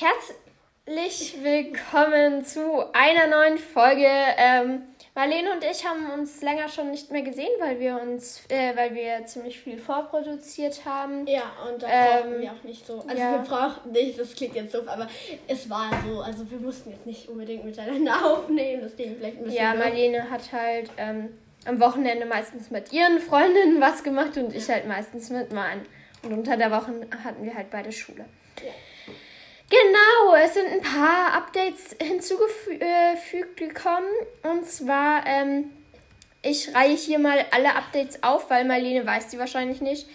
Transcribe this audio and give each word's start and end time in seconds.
Herzlich 0.00 1.34
willkommen 1.42 2.42
zu 2.42 2.86
einer 2.94 3.26
neuen 3.26 3.58
Folge. 3.58 4.06
Ähm, 4.06 4.84
Marlene 5.14 5.52
und 5.52 5.62
ich 5.62 5.86
haben 5.86 6.08
uns 6.18 6.40
länger 6.40 6.70
schon 6.70 6.90
nicht 6.90 7.10
mehr 7.10 7.20
gesehen, 7.20 7.50
weil 7.58 7.78
wir 7.80 8.00
uns, 8.00 8.42
äh, 8.48 8.74
weil 8.74 8.94
wir 8.94 9.26
ziemlich 9.26 9.60
viel 9.60 9.76
vorproduziert 9.76 10.86
haben. 10.86 11.26
Ja, 11.26 11.42
und 11.68 11.82
da 11.82 11.86
brauchen 11.86 12.34
ähm, 12.34 12.40
wir 12.40 12.52
auch 12.52 12.64
nicht 12.64 12.86
so. 12.86 13.04
Also 13.06 13.22
ja. 13.22 13.32
wir 13.32 13.38
brauchen 13.40 13.92
nicht, 13.92 14.18
das 14.18 14.34
klingt 14.34 14.54
jetzt 14.54 14.74
doof, 14.74 14.84
aber 14.86 15.06
es 15.46 15.68
war 15.68 15.90
so. 16.08 16.22
Also 16.22 16.50
wir 16.50 16.60
mussten 16.60 16.92
jetzt 16.92 17.04
nicht 17.04 17.28
unbedingt 17.28 17.66
miteinander 17.66 18.24
aufnehmen. 18.24 18.80
Das 18.80 18.96
ging 18.96 19.16
vielleicht 19.16 19.36
ein 19.36 19.44
bisschen. 19.44 19.62
Ja, 19.62 19.74
Marlene 19.74 20.30
hat 20.30 20.50
halt 20.50 20.90
ähm, 20.96 21.28
am 21.66 21.78
Wochenende 21.78 22.24
meistens 22.24 22.70
mit 22.70 22.90
ihren 22.90 23.18
Freundinnen 23.18 23.82
was 23.82 24.02
gemacht 24.02 24.34
und 24.38 24.54
ich 24.54 24.66
halt 24.70 24.88
meistens 24.88 25.28
mit 25.28 25.52
meinen. 25.52 25.84
Und 26.22 26.32
unter 26.32 26.56
der 26.56 26.70
Woche 26.70 27.06
hatten 27.22 27.44
wir 27.44 27.54
halt 27.54 27.68
beide 27.68 27.92
Schule. 27.92 28.24
Ja. 28.64 28.70
Es 30.34 30.54
sind 30.54 30.66
ein 30.66 30.80
paar 30.80 31.34
Updates 31.34 31.96
hinzugefügt 32.00 33.56
gekommen. 33.56 34.08
Und 34.42 34.66
zwar, 34.66 35.26
ähm, 35.26 35.70
ich 36.42 36.74
reihe 36.74 36.96
hier 36.96 37.18
mal 37.18 37.44
alle 37.50 37.74
Updates 37.74 38.22
auf, 38.22 38.50
weil 38.50 38.64
Marlene 38.64 39.06
weiß 39.06 39.28
die 39.28 39.38
wahrscheinlich 39.38 39.80
nicht. 39.80 40.08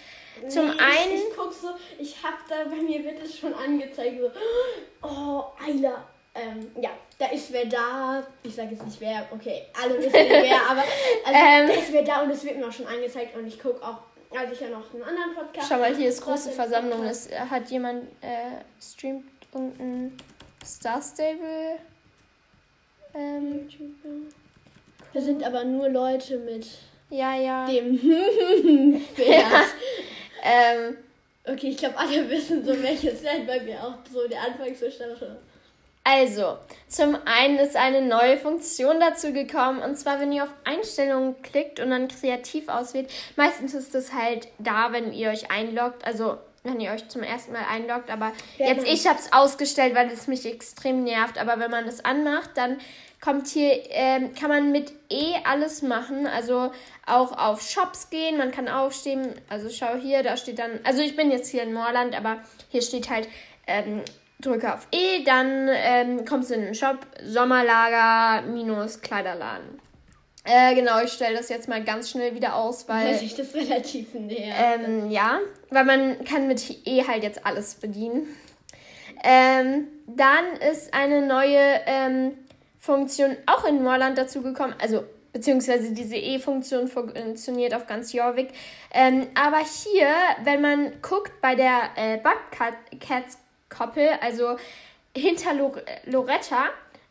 Zum 0.49 0.65
nee, 0.65 0.71
einen. 0.71 1.15
Ich, 1.15 1.23
ich 1.29 1.35
guck 1.35 1.53
so, 1.53 1.69
ich 1.97 2.15
hab 2.23 2.47
da, 2.49 2.69
bei 2.69 2.81
mir 2.81 3.03
wird 3.03 3.23
es 3.23 3.37
schon 3.37 3.53
angezeigt, 3.53 4.19
so, 4.19 5.07
oh, 5.07 5.43
Ayla. 5.65 6.03
Ähm, 6.37 6.69
ja, 6.81 6.89
da 7.17 7.27
ist 7.27 7.53
wer 7.53 7.65
da. 7.65 8.21
Ich 8.43 8.53
sage 8.53 8.71
jetzt 8.71 8.85
nicht 8.85 8.99
wer, 8.99 9.25
okay, 9.31 9.63
alle 9.81 9.97
wissen 9.97 10.11
wer, 10.13 10.69
aber 10.69 10.83
also, 11.25 11.39
ähm, 11.39 11.67
da 11.67 11.73
ist 11.73 11.93
wer 11.93 12.03
da 12.03 12.21
und 12.23 12.29
es 12.29 12.43
wird 12.43 12.57
mir 12.57 12.67
auch 12.67 12.73
schon 12.73 12.87
angezeigt 12.87 13.37
und 13.37 13.47
ich 13.47 13.57
gucke 13.57 13.81
auch 13.81 13.99
also 14.37 14.53
ich 14.53 14.59
ja 14.59 14.67
noch 14.67 14.93
einen 14.93 15.03
anderen 15.03 15.33
Podcast. 15.33 15.69
Schau 15.69 15.77
mal, 15.77 15.95
hier 15.95 16.09
ist 16.09 16.21
große 16.21 16.51
Versammlung. 16.51 17.05
Es 17.05 17.29
hat 17.31 17.69
jemand 17.69 18.03
äh, 18.21 18.61
streamt 18.81 19.34
irgendein 19.55 20.17
Star 20.63 21.01
Stable. 21.01 21.79
Ähm, 23.13 23.69
da 25.13 25.21
sind 25.21 25.43
aber 25.43 25.63
nur 25.63 25.89
Leute 25.89 26.37
mit 26.37 26.67
ja, 27.09 27.35
ja. 27.35 27.65
dem 27.65 27.95
ja. 29.17 29.63
ähm, 30.43 30.97
Okay, 31.47 31.69
ich 31.69 31.77
glaube, 31.77 31.97
alle 31.97 32.27
wissen 32.29 32.65
so, 32.65 32.81
welches 32.81 33.21
Land 33.21 33.45
bei 33.45 33.59
mir 33.59 33.79
auch 33.83 33.93
so 34.11 34.27
der 34.27 34.41
Anfangszustand 34.41 35.15
Also, 36.03 36.57
zum 36.87 37.15
einen 37.25 37.59
ist 37.59 37.75
eine 37.75 38.01
neue 38.01 38.37
Funktion 38.37 38.99
dazu 38.99 39.31
gekommen 39.31 39.81
und 39.81 39.95
zwar, 39.95 40.19
wenn 40.19 40.31
ihr 40.31 40.43
auf 40.43 40.53
Einstellungen 40.63 41.39
klickt 41.43 41.79
und 41.79 41.91
dann 41.91 42.07
kreativ 42.07 42.67
auswählt. 42.67 43.11
Meistens 43.35 43.75
ist 43.75 43.93
das 43.93 44.11
halt 44.13 44.47
da, 44.57 44.91
wenn 44.91 45.13
ihr 45.13 45.29
euch 45.29 45.51
einloggt. 45.51 46.03
Also 46.03 46.39
wenn 46.65 46.79
ihr 46.79 46.91
euch 46.91 47.07
zum 47.07 47.23
ersten 47.23 47.53
Mal 47.53 47.65
einloggt. 47.69 48.09
Aber 48.09 48.31
ja, 48.57 48.67
jetzt, 48.67 48.85
ich 48.85 49.07
habe 49.07 49.19
es 49.19 49.31
ausgestellt, 49.31 49.95
weil 49.95 50.09
es 50.09 50.27
mich 50.27 50.45
extrem 50.45 51.03
nervt. 51.03 51.37
Aber 51.37 51.59
wenn 51.59 51.71
man 51.71 51.85
das 51.85 52.03
anmacht, 52.03 52.51
dann 52.55 52.79
kommt 53.21 53.47
hier, 53.47 53.81
ähm, 53.89 54.33
kann 54.35 54.49
man 54.49 54.71
mit 54.71 54.91
E 55.09 55.33
alles 55.45 55.81
machen. 55.81 56.27
Also 56.27 56.71
auch 57.05 57.37
auf 57.37 57.61
Shops 57.61 58.09
gehen, 58.09 58.37
man 58.37 58.51
kann 58.51 58.67
aufstehen. 58.67 59.33
Also 59.49 59.69
schau 59.69 59.95
hier, 59.95 60.23
da 60.23 60.37
steht 60.37 60.59
dann, 60.59 60.79
also 60.83 61.01
ich 61.01 61.15
bin 61.15 61.31
jetzt 61.31 61.49
hier 61.49 61.63
in 61.63 61.73
Moorland, 61.73 62.15
aber 62.15 62.39
hier 62.69 62.81
steht 62.81 63.09
halt, 63.09 63.27
ähm, 63.67 64.01
drücke 64.39 64.73
auf 64.73 64.87
E, 64.91 65.23
dann 65.23 65.69
ähm, 65.71 66.25
kommst 66.25 66.49
du 66.49 66.55
in 66.55 66.61
den 66.61 66.75
Shop, 66.75 66.99
Sommerlager 67.23 68.41
minus 68.47 69.01
Kleiderladen. 69.01 69.79
Äh, 70.45 70.75
genau, 70.75 71.01
ich 71.01 71.11
stelle 71.11 71.35
das 71.35 71.49
jetzt 71.49 71.67
mal 71.67 71.83
ganz 71.83 72.11
schnell 72.11 72.35
wieder 72.35 72.55
aus, 72.55 72.87
weil. 72.87 73.07
Weil 73.07 73.17
sich 73.17 73.35
das 73.35 73.53
relativ 73.55 74.13
näher. 74.13 74.53
Ähm, 74.55 75.09
ja, 75.09 75.39
weil 75.71 75.85
man 75.85 76.23
kann 76.23 76.47
mit 76.47 76.85
E 76.85 77.03
halt 77.07 77.23
jetzt 77.23 77.45
alles 77.45 77.75
bedienen. 77.75 78.27
Ähm, 79.23 79.87
dann 80.05 80.45
ist 80.69 80.93
eine 80.93 81.25
neue 81.25 81.81
ähm, 81.87 82.37
Funktion 82.79 83.35
auch 83.47 83.65
in 83.65 83.81
Moorland 83.81 84.19
dazugekommen. 84.19 84.75
Also, 84.79 85.03
beziehungsweise 85.33 85.93
diese 85.93 86.15
E-Funktion 86.15 86.87
funktioniert 86.87 87.73
auf 87.73 87.87
ganz 87.87 88.13
Jorvik. 88.13 88.49
Ähm, 88.93 89.27
aber 89.33 89.57
hier, 89.57 90.07
wenn 90.43 90.61
man 90.61 91.01
guckt 91.01 91.41
bei 91.41 91.55
der 91.55 91.89
äh, 91.95 92.17
Bugcats-Koppel, 92.17 94.09
also 94.21 94.57
hinter 95.17 95.55
Lor 95.55 95.81
Loretta, 96.05 96.65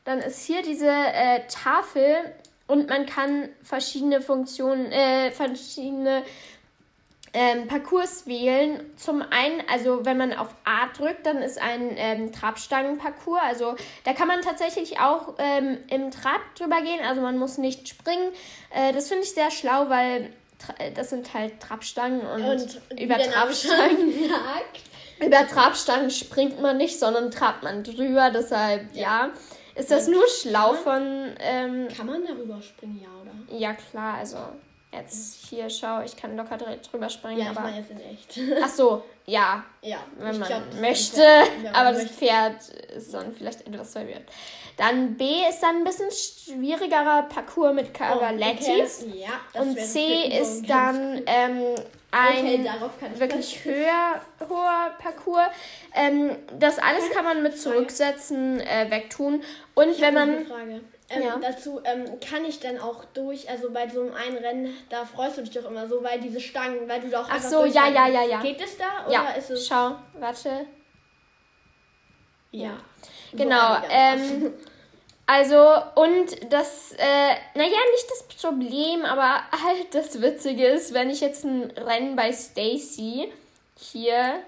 dann 0.05 0.21
ist 0.21 0.47
hier 0.47 0.63
diese 0.63 0.89
äh, 0.89 1.41
Tafel 1.49 2.33
und 2.67 2.89
man 2.89 3.07
kann 3.07 3.49
verschiedene 3.63 4.21
Funktionen, 4.21 4.91
äh, 4.91 5.31
verschiedene 5.31 6.23
ähm, 7.35 7.67
Parcours 7.67 8.27
wählen. 8.27 8.93
Zum 8.97 9.21
einen, 9.21 9.63
also 9.71 10.05
wenn 10.05 10.17
man 10.17 10.33
auf 10.33 10.49
A 10.65 10.87
drückt, 10.97 11.27
dann 11.27 11.39
ist 11.39 11.61
ein 11.61 11.91
ähm, 11.97 12.33
Trabstangenparcours. 12.33 13.41
Also 13.43 13.75
da 14.05 14.13
kann 14.13 14.29
man 14.29 14.41
tatsächlich 14.41 15.01
auch 15.01 15.35
ähm, 15.39 15.79
im 15.89 16.11
Trab 16.11 16.41
drüber 16.57 16.81
gehen. 16.81 17.01
Also 17.07 17.21
man 17.21 17.37
muss 17.37 17.59
nicht 17.59 17.89
springen. 17.89 18.33
Äh, 18.71 18.93
das 18.93 19.09
finde 19.09 19.25
ich 19.25 19.33
sehr 19.33 19.51
schlau, 19.51 19.91
weil 19.91 20.33
das 20.95 21.11
sind 21.11 21.35
halt 21.35 21.61
Trabstangen 21.61 22.21
und, 22.21 22.43
und 22.43 22.81
über 22.99 23.19
Trabstangen. 23.19 24.15
über 25.21 25.47
Trabstangen 25.49 26.11
springt 26.11 26.63
man 26.63 26.77
nicht, 26.77 26.99
sondern 26.99 27.31
trabt 27.33 27.65
man 27.65 27.83
drüber. 27.83 28.31
Deshalb 28.31 28.95
ja. 28.95 29.27
ja. 29.27 29.31
Ist 29.75 29.91
das 29.91 30.09
nur 30.09 30.27
schlau 30.29 30.75
von. 30.75 31.35
Ähm, 31.39 31.89
kann 31.89 32.07
man 32.07 32.25
darüber 32.25 32.61
springen, 32.63 33.01
ja, 33.03 33.09
oder? 33.21 33.59
Ja, 33.59 33.75
klar, 33.75 34.19
also. 34.19 34.39
Jetzt 34.93 35.47
hier, 35.49 35.69
schau, 35.69 36.03
ich 36.03 36.17
kann 36.17 36.37
locker 36.37 36.57
drüber 36.57 37.09
springen. 37.09 37.41
Ja, 37.41 37.51
aber. 37.51 37.69
Ich 37.71 37.77
jetzt 37.79 37.91
in 37.91 38.01
echt. 38.01 38.41
Ach 38.63 38.69
so, 38.69 39.03
ja. 39.27 39.65
Ja, 39.83 39.99
wenn 40.19 40.39
man 40.39 40.49
glaub, 40.49 40.81
möchte. 40.81 41.21
Ja, 41.21 41.73
aber 41.73 41.91
das 41.91 42.03
möchte. 42.03 42.15
Pferd 42.15 42.69
ist 42.97 43.13
dann 43.13 43.35
vielleicht 43.35 43.67
etwas 43.67 43.93
verwirrt. 43.93 44.23
Dann 44.77 45.17
B 45.17 45.25
ist 45.49 45.61
dann 45.61 45.79
ein 45.79 45.85
bisschen 45.85 46.11
schwierigerer 46.11 47.23
Parcours 47.29 47.75
mit 47.75 47.93
Cavalettis. 47.93 49.05
Oh, 49.05 49.09
okay. 49.09 49.25
ja, 49.25 49.61
und 49.61 49.79
C 49.79 50.39
ist 50.41 50.69
dann 50.69 51.23
ähm, 51.27 51.75
ein 52.15 52.69
okay, 52.83 53.19
wirklich 53.19 53.65
höher, 53.65 54.21
hoher 54.49 54.95
Parcours. 54.99 55.49
Ähm, 55.95 56.37
das 56.59 56.79
alles 56.79 57.11
kann 57.11 57.25
man 57.25 57.43
mit 57.43 57.59
Zurücksetzen 57.59 58.61
äh, 58.61 58.91
wegtun. 58.91 59.43
Und 59.75 59.91
ich 59.91 60.01
wenn 60.01 60.15
man. 60.15 60.47
Ähm, 61.11 61.23
ja. 61.23 61.37
Dazu 61.37 61.83
ähm, 61.85 62.19
kann 62.27 62.47
ich 62.47 62.61
dann 62.61 62.79
auch 62.79 63.05
durch, 63.05 63.51
also 63.51 63.71
bei 63.71 63.89
so 63.89 64.01
einem 64.01 64.15
einen 64.15 64.39
Rennen, 64.39 64.77
da 64.89 65.05
freust 65.05 65.37
du 65.37 65.43
dich 65.43 65.53
doch 65.53 65.71
immer 65.71 65.87
so, 65.87 66.03
weil 66.03 66.19
diese 66.19 66.41
Stangen, 66.41 66.89
weil 66.89 67.03
du 67.03 67.11
doch 67.11 67.29
Ach 67.31 67.43
so, 67.43 67.67
ja, 67.67 67.89
ja, 67.89 68.09
ja, 68.09 68.23
ja. 68.23 68.41
Geht 68.41 68.61
es 68.63 68.79
da 68.79 69.05
oder 69.05 69.13
ja. 69.13 69.31
ist 69.33 69.51
es. 69.51 69.69
Schau, 69.69 69.97
warte. 70.19 70.67
Ja. 72.53 72.79
Genau. 73.33 73.77
Ähm, 73.91 74.55
also, 75.27 75.57
und 75.95 76.53
das, 76.53 76.93
äh, 76.93 77.35
naja, 77.55 77.79
nicht 77.93 78.11
das 78.11 78.25
Problem, 78.43 79.05
aber 79.05 79.43
halt 79.65 79.95
das 79.95 80.21
Witzige 80.21 80.67
ist, 80.67 80.93
wenn 80.93 81.09
ich 81.09 81.21
jetzt 81.21 81.45
ein 81.45 81.71
Rennen 81.71 82.15
bei 82.15 82.31
Stacy 82.31 83.33
hier 83.79 84.43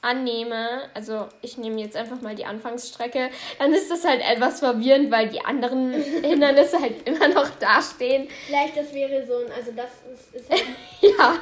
annehme, 0.00 0.82
also 0.94 1.28
ich 1.42 1.58
nehme 1.58 1.80
jetzt 1.80 1.96
einfach 1.96 2.20
mal 2.20 2.34
die 2.34 2.44
Anfangsstrecke, 2.44 3.30
dann 3.58 3.72
ist 3.72 3.90
das 3.90 4.04
halt 4.04 4.22
etwas 4.22 4.60
verwirrend, 4.60 5.10
weil 5.10 5.28
die 5.28 5.44
anderen 5.44 5.92
Hindernisse 6.22 6.80
halt 6.80 7.06
immer 7.06 7.28
noch 7.28 7.48
dastehen. 7.58 8.28
Vielleicht 8.46 8.76
das 8.76 8.92
wäre 8.94 9.26
so 9.26 9.38
ein, 9.38 9.52
also 9.52 9.72
das 9.72 9.90
ist, 10.12 10.34
ist 10.34 10.50
halt, 10.50 10.64
ja. 11.00 11.38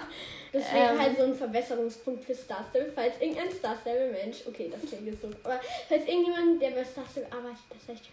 Das 0.52 0.70
wäre 0.72 0.92
ähm, 0.92 1.00
halt 1.00 1.16
so 1.16 1.24
ein 1.24 1.34
Verbesserungspunkt 1.34 2.24
für 2.24 2.34
Star 2.34 2.64
Stable, 2.68 2.92
falls 2.94 3.14
irgendein 3.20 3.50
Star 3.50 3.76
Stable 3.80 4.10
Mensch, 4.10 4.38
okay, 4.46 4.70
das 4.70 4.88
klingt 4.88 5.06
jetzt 5.06 5.22
so, 5.22 5.28
aber 5.44 5.60
falls 5.88 6.06
irgendjemand, 6.06 6.60
der 6.60 6.70
bei 6.70 6.84
Star 6.84 7.04
Stable 7.10 7.32
arbeitet, 7.32 7.62
das 7.70 7.78
vielleicht 7.86 8.04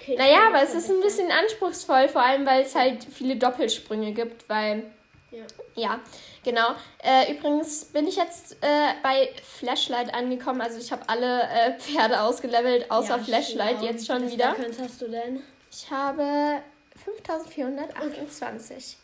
Okay, 0.00 0.16
naja, 0.16 0.46
aber 0.48 0.62
es 0.62 0.74
ist 0.74 0.90
ein 0.90 1.00
bisschen 1.00 1.30
anspruchsvoll, 1.30 2.08
vor 2.08 2.22
allem 2.22 2.46
weil 2.46 2.62
es 2.62 2.74
halt 2.74 3.04
viele 3.04 3.36
Doppelsprünge 3.36 4.12
gibt, 4.12 4.48
weil. 4.48 4.84
Ja. 5.30 5.44
Ja, 5.76 6.00
genau. 6.44 6.70
Äh, 7.02 7.32
übrigens 7.32 7.84
bin 7.86 8.06
ich 8.08 8.16
jetzt 8.16 8.56
äh, 8.62 8.94
bei 9.02 9.30
Flashlight 9.42 10.12
angekommen. 10.12 10.60
Also 10.60 10.78
ich 10.78 10.90
habe 10.90 11.02
alle 11.06 11.42
äh, 11.42 11.72
Pferde 11.78 12.20
ausgelevelt, 12.20 12.90
außer 12.90 13.16
ja, 13.18 13.22
Flashlight 13.22 13.78
genau. 13.80 13.90
jetzt 13.90 14.06
schon 14.06 14.24
Was 14.24 14.32
wieder. 14.32 14.56
Was 14.58 14.78
hast 14.80 15.02
du 15.02 15.08
denn? 15.08 15.42
Ich 15.70 15.88
habe 15.90 16.62
5428. 17.04 18.76
Okay. 18.76 18.96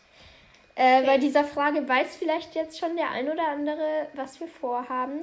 Äh, 0.79 1.05
bei 1.05 1.17
dieser 1.17 1.43
Frage 1.43 1.87
weiß 1.87 2.17
vielleicht 2.17 2.53
jetzt 2.53 2.77
schon 2.77 2.95
der 2.95 3.09
ein 3.09 3.31
oder 3.31 3.47
andere, 3.47 4.07
was 4.13 4.39
wir 4.39 4.47
vorhaben. 4.47 5.21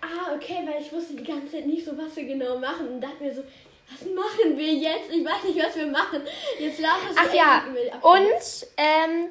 Ah, 0.00 0.34
okay, 0.34 0.66
weil 0.66 0.80
ich 0.80 0.92
wusste 0.92 1.14
die 1.14 1.24
ganze 1.24 1.52
Zeit 1.52 1.66
nicht 1.66 1.84
so, 1.84 1.98
was 1.98 2.16
wir 2.16 2.24
genau 2.24 2.58
machen 2.58 2.88
und 2.88 3.00
dachte 3.00 3.22
mir 3.22 3.34
so, 3.34 3.42
was 3.90 4.00
machen 4.08 4.56
wir 4.56 4.72
jetzt? 4.72 5.10
Ich 5.10 5.24
weiß 5.24 5.44
nicht, 5.44 5.64
was 5.64 5.76
wir 5.76 5.86
machen. 5.86 6.22
Jetzt 6.58 6.80
laufen 6.80 7.16
Ach 7.16 7.32
ja, 7.32 7.64
und 8.02 8.66
ähm, 8.76 9.30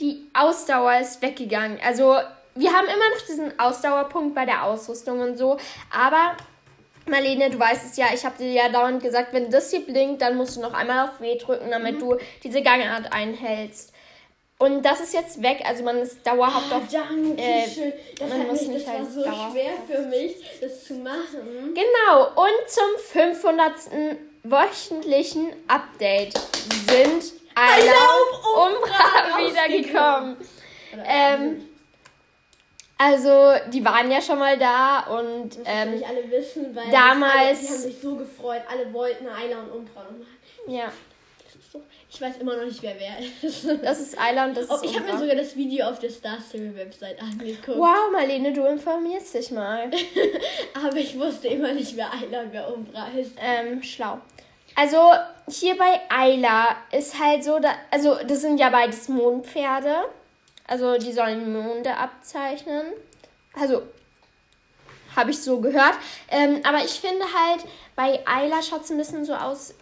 die 0.00 0.28
Ausdauer 0.34 0.98
ist 1.00 1.22
weggegangen. 1.22 1.78
Also 1.84 2.16
wir 2.54 2.72
haben 2.72 2.86
immer 2.86 3.10
noch 3.14 3.26
diesen 3.26 3.58
Ausdauerpunkt 3.58 4.34
bei 4.34 4.44
der 4.44 4.64
Ausrüstung 4.64 5.20
und 5.20 5.38
so, 5.38 5.58
aber 5.90 6.36
Marlene, 7.08 7.50
du 7.50 7.58
weißt 7.58 7.86
es 7.86 7.96
ja, 7.96 8.06
ich 8.12 8.24
habe 8.24 8.36
dir 8.38 8.52
ja 8.52 8.68
dauernd 8.68 9.02
gesagt, 9.02 9.32
wenn 9.32 9.50
das 9.50 9.70
hier 9.70 9.80
blinkt, 9.80 10.20
dann 10.22 10.36
musst 10.36 10.56
du 10.56 10.60
noch 10.60 10.74
einmal 10.74 11.08
auf 11.08 11.20
W 11.20 11.38
drücken, 11.38 11.70
damit 11.70 11.96
mhm. 11.96 12.00
du 12.00 12.16
diese 12.42 12.62
Gangart 12.62 13.12
einhältst. 13.12 13.92
Und 14.60 14.82
das 14.82 14.98
ist 15.00 15.14
jetzt 15.14 15.40
weg, 15.40 15.62
also 15.64 15.84
man 15.84 15.98
ist 15.98 16.26
dauerhaft 16.26 16.72
auf. 16.72 16.82
Danke 16.90 17.40
äh, 17.40 17.68
schön. 17.68 17.92
Das, 18.18 18.28
man 18.28 18.46
muss 18.48 18.60
mich, 18.62 18.68
nicht 18.70 18.88
das 18.88 18.94
war 18.94 19.04
so 19.06 19.22
schwer 19.22 19.72
für 19.86 20.02
mich, 20.06 20.34
das 20.60 20.84
zu 20.84 20.94
machen. 20.94 21.74
Genau, 21.74 22.26
und 22.34 22.68
zum 22.68 22.98
500. 22.98 23.72
wöchentlichen 24.42 25.52
Update 25.68 26.36
sind 26.88 27.32
Ayla 27.54 27.92
und 28.56 28.74
Umbra 28.74 29.38
wiedergekommen. 29.38 30.36
Ähm, 31.04 31.68
also, 33.00 33.52
die 33.72 33.84
waren 33.84 34.10
ja 34.10 34.20
schon 34.20 34.40
mal 34.40 34.58
da 34.58 35.00
und 35.06 35.50
Das 35.50 35.62
ähm, 35.66 35.92
nicht 35.92 36.04
alle 36.04 36.28
wissen, 36.32 36.74
weil 36.74 36.90
damals- 36.90 37.32
alle, 37.36 37.54
die 37.58 37.68
haben 37.68 37.76
sich 37.78 38.00
so 38.02 38.16
gefreut. 38.16 38.62
Alle 38.68 38.92
wollten 38.92 39.28
Ayla 39.28 39.60
und 39.60 39.70
Umbra 39.70 40.02
nochmal. 40.02 40.26
ja, 40.66 40.90
Ich 42.10 42.20
weiß 42.22 42.38
immer 42.38 42.56
noch 42.56 42.64
nicht, 42.64 42.82
wer 42.82 42.94
wer 42.98 43.18
ist. 43.42 43.66
das 43.84 44.00
ist 44.00 44.18
Ayla 44.18 44.46
und 44.46 44.56
das 44.56 44.70
Oh, 44.70 44.76
ist 44.76 44.84
ich 44.84 44.96
habe 44.98 45.12
mir 45.12 45.18
sogar 45.18 45.36
das 45.36 45.54
Video 45.56 45.86
auf 45.88 45.98
der 45.98 46.10
Star 46.10 46.38
Stable 46.40 46.74
Website 46.74 47.20
angeguckt. 47.20 47.76
Wow, 47.78 48.10
Marlene, 48.10 48.52
du 48.52 48.64
informierst 48.64 49.34
dich 49.34 49.50
mal. 49.50 49.90
Aber 50.74 50.96
ich 50.96 51.18
wusste 51.18 51.48
immer 51.48 51.72
nicht, 51.72 51.94
wer 51.96 52.10
Ayla 52.12 52.40
und 52.40 52.52
wer 52.52 52.72
Umbra 52.72 53.08
ist. 53.08 53.32
ähm, 53.38 53.82
schlau. 53.82 54.18
Also, 54.74 55.10
hier 55.50 55.76
bei 55.76 56.00
Ayla 56.08 56.76
ist 56.92 57.18
halt 57.18 57.44
so, 57.44 57.58
da, 57.58 57.70
also 57.90 58.16
das 58.26 58.40
sind 58.40 58.58
ja 58.58 58.70
beides 58.70 59.08
Mondpferde. 59.08 60.04
Also, 60.66 60.96
die 60.98 61.12
sollen 61.12 61.52
Monde 61.52 61.94
abzeichnen. 61.94 62.86
Also, 63.54 63.82
habe 65.16 65.30
ich 65.30 65.42
so 65.42 65.60
gehört. 65.60 65.94
Ähm, 66.30 66.60
aber 66.64 66.78
ich 66.78 66.92
finde 67.00 67.24
halt, 67.24 67.64
bei 67.96 68.20
Ayla 68.26 68.62
schaut 68.62 68.84
es 68.84 68.90
ein 68.90 68.98
bisschen 68.98 69.24
so 69.24 69.34
aus, 69.34 69.74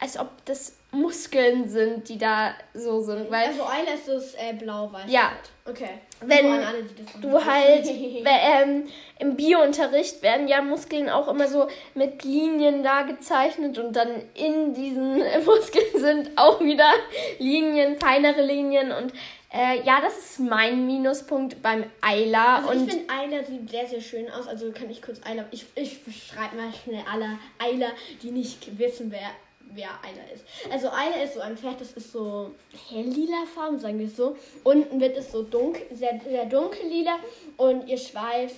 als 0.00 0.18
ob 0.18 0.28
das 0.46 0.74
Muskeln 0.90 1.68
sind, 1.68 2.08
die 2.08 2.16
da 2.16 2.54
so 2.72 3.00
sind. 3.02 3.30
Weil 3.30 3.48
Also 3.48 3.62
Ayla 3.62 3.92
ist 3.92 4.08
das 4.08 4.34
äh, 4.34 4.54
blau-weiß. 4.54 5.10
Ja. 5.10 5.32
Okay. 5.66 5.90
Wenn 6.20 6.46
alle, 6.46 6.82
du 7.20 7.44
halt 7.44 7.86
ähm, 8.24 8.84
im 9.18 9.36
Biounterricht 9.36 10.22
werden 10.22 10.48
ja 10.48 10.62
Muskeln 10.62 11.10
auch 11.10 11.28
immer 11.28 11.46
so 11.46 11.68
mit 11.94 12.24
Linien 12.24 12.82
da 12.82 13.02
gezeichnet 13.02 13.78
und 13.78 13.94
dann 13.94 14.22
in 14.34 14.72
diesen 14.72 15.18
Muskeln 15.44 15.84
sind 15.94 16.30
auch 16.36 16.60
wieder 16.60 16.90
Linien, 17.38 17.98
feinere 18.00 18.42
Linien 18.42 18.90
und 18.90 19.12
äh, 19.52 19.82
ja, 19.82 20.00
das 20.00 20.16
ist 20.18 20.40
mein 20.40 20.86
Minuspunkt 20.86 21.62
beim 21.62 21.84
Ayla 22.00 22.56
Also 22.56 22.70
und 22.70 22.86
ich 22.86 22.94
finde, 22.94 23.12
Ayla 23.12 23.44
sieht 23.44 23.70
sehr, 23.70 23.86
sehr 23.86 24.00
schön 24.00 24.30
aus. 24.30 24.46
Also 24.46 24.72
kann 24.72 24.90
ich 24.90 25.00
kurz 25.00 25.20
Ayla. 25.24 25.44
Ich, 25.50 25.66
ich 25.74 26.02
beschreibe 26.04 26.56
mal 26.56 26.70
schnell 26.72 27.02
alle 27.10 27.38
Ayla, 27.58 27.88
die 28.22 28.30
nicht 28.30 28.78
wissen, 28.78 29.10
wer, 29.10 29.30
wer 29.74 29.90
Ayla 30.02 30.22
ist. 30.34 30.44
Also 30.70 30.88
Ayla 30.88 31.22
ist 31.22 31.34
so 31.34 31.40
ein 31.40 31.56
Pferd, 31.56 31.80
das 31.80 31.92
ist 31.92 32.12
so 32.12 32.52
helllila 32.88 33.44
Farben, 33.54 33.78
sagen 33.78 33.98
wir 33.98 34.06
es 34.06 34.16
so. 34.16 34.36
Unten 34.64 35.00
wird 35.00 35.16
es 35.16 35.32
so 35.32 35.42
dunkel, 35.42 35.82
sehr, 35.92 36.20
sehr 36.28 36.46
dunkellila 36.46 37.18
und 37.56 37.88
ihr 37.88 37.98
Schweif. 37.98 38.52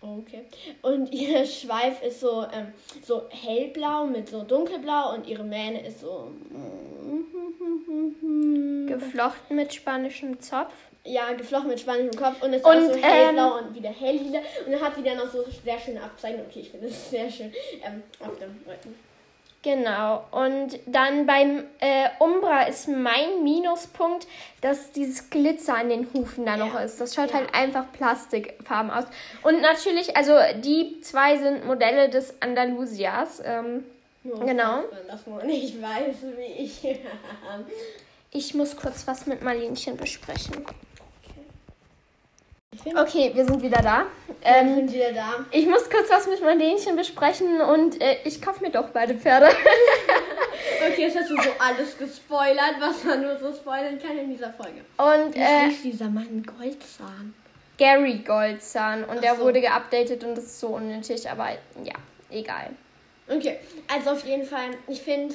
Okay. 0.00 0.44
Und 0.82 1.08
ihr 1.12 1.46
Schweif 1.46 2.02
ist 2.02 2.20
so, 2.20 2.44
ähm, 2.52 2.72
so 3.02 3.22
hellblau 3.30 4.06
mit 4.06 4.28
so 4.28 4.42
dunkelblau 4.42 5.14
und 5.14 5.26
ihre 5.26 5.44
Mähne 5.44 5.86
ist 5.86 6.00
so. 6.00 6.30
geflochten 8.86 9.56
mit 9.56 9.72
spanischem 9.72 10.40
Zopf. 10.40 10.72
Ja, 11.06 11.34
geflochten 11.34 11.68
mit 11.68 11.80
spanischem 11.80 12.18
Kopf 12.18 12.42
und 12.42 12.54
ist 12.54 12.64
Und, 12.64 12.72
auch 12.72 12.80
so 12.80 12.94
hellblau 12.94 13.58
ähm, 13.58 13.66
und 13.66 13.74
wieder 13.74 13.90
helllieder. 13.90 14.40
Und 14.64 14.72
dann 14.72 14.80
hat 14.80 14.96
sie 14.96 15.02
dann 15.02 15.18
noch 15.18 15.30
so 15.30 15.44
sehr 15.64 15.78
schöne 15.78 16.02
Abzeichnungen. 16.02 16.46
Okay, 16.48 16.60
ich 16.60 16.70
finde 16.70 16.88
das 16.88 17.10
sehr 17.10 17.30
schön. 17.30 17.52
Ähm, 17.84 18.02
auf 18.20 18.38
dem 18.38 18.56
Rücken. 18.66 18.94
Genau. 19.64 20.22
Und 20.30 20.78
dann 20.84 21.24
beim 21.26 21.64
äh, 21.80 22.08
Umbra 22.18 22.64
ist 22.64 22.86
mein 22.86 23.42
Minuspunkt, 23.42 24.26
dass 24.60 24.92
dieses 24.92 25.30
Glitzer 25.30 25.74
an 25.76 25.88
den 25.88 26.06
Hufen 26.12 26.44
da 26.44 26.56
noch 26.58 26.74
Ja. 26.74 26.80
ist. 26.80 27.00
Das 27.00 27.14
schaut 27.14 27.30
Ja. 27.30 27.38
halt 27.38 27.54
einfach 27.54 27.90
plastikfarben 27.92 28.90
aus. 28.90 29.04
Und 29.42 29.62
natürlich, 29.62 30.16
also 30.18 30.34
die 30.60 31.00
zwei 31.00 31.38
sind 31.38 31.64
Modelle 31.66 32.10
des 32.10 32.34
Andalusias. 32.42 33.40
Ähm, 33.44 33.84
Nur 34.22 34.40
Genau. 34.44 34.82
falls 34.82 34.92
man 34.92 35.06
das 35.08 35.26
noch 35.26 35.42
nicht 35.44 35.80
weiß, 35.82 36.16
wie 36.36 36.62
ich. 36.64 36.80
ich 38.32 38.54
muss 38.54 38.76
kurz 38.76 39.06
was 39.06 39.26
mit 39.26 39.42
Marlenchen 39.42 39.96
besprechen. 39.96 40.64
Okay, 42.96 43.30
wir 43.34 43.44
sind 43.44 43.62
wieder 43.62 43.80
da. 43.82 44.06
wir 44.26 44.36
Ähm, 44.42 44.74
sind 44.76 44.92
wieder 44.92 45.12
da. 45.12 45.44
ich 45.50 45.66
muss 45.66 45.88
kurz 45.90 46.08
was 46.10 46.26
mit 46.26 46.40
Marlenchen 46.42 46.96
besprechen 46.96 47.60
und 47.60 48.00
äh, 48.00 48.16
ich 48.24 48.40
kaufe 48.42 48.62
mir 48.64 48.70
doch 48.70 48.88
beide 48.90 49.14
Pferde. 49.14 49.48
Okay, 50.86 51.02
jetzt 51.02 51.16
hast 51.16 51.30
du 51.30 51.36
so 51.36 51.48
alles 51.58 51.96
gespoilert, 51.96 52.74
was 52.78 53.04
man 53.04 53.22
nur 53.22 53.36
so 53.38 53.52
spoilern 53.52 53.98
kann 53.98 54.18
in 54.18 54.30
dieser 54.30 54.52
Folge. 54.52 54.82
Und 54.98 55.34
äh, 55.34 55.42
heißt 55.66 55.82
dieser 55.84 56.08
Mann 56.08 56.42
Goldzahn? 56.42 57.34
Gary 57.78 58.18
Goldzahn. 58.18 59.04
Und 59.04 59.16
Ach 59.16 59.20
der 59.20 59.36
so. 59.36 59.42
wurde 59.42 59.60
geupdatet 59.62 60.22
und 60.24 60.36
das 60.36 60.44
ist 60.44 60.60
so 60.60 60.68
unnötig, 60.68 61.28
aber 61.30 61.50
ja, 61.82 61.94
egal. 62.30 62.70
Okay, 63.28 63.58
also 63.92 64.10
auf 64.10 64.24
jeden 64.26 64.44
Fall, 64.44 64.70
ich 64.86 65.00
finde 65.00 65.34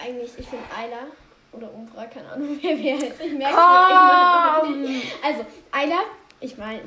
eigentlich, 0.00 0.30
ich 0.38 0.46
finde 0.46 0.64
Ayla 0.76 1.06
oder 1.52 1.72
Umbra, 1.74 2.04
keine 2.06 2.30
Ahnung, 2.30 2.58
wer 2.62 2.78
wer 2.78 2.94
heißt. 2.94 3.20
Ich 3.24 3.32
merke 3.32 3.56
mir 3.56 4.60
Komm! 4.60 4.74
immer 4.74 4.88
nicht. 4.88 5.12
Also, 5.24 5.44
Ayla, 5.72 5.98
ich 6.40 6.58
meine, 6.58 6.80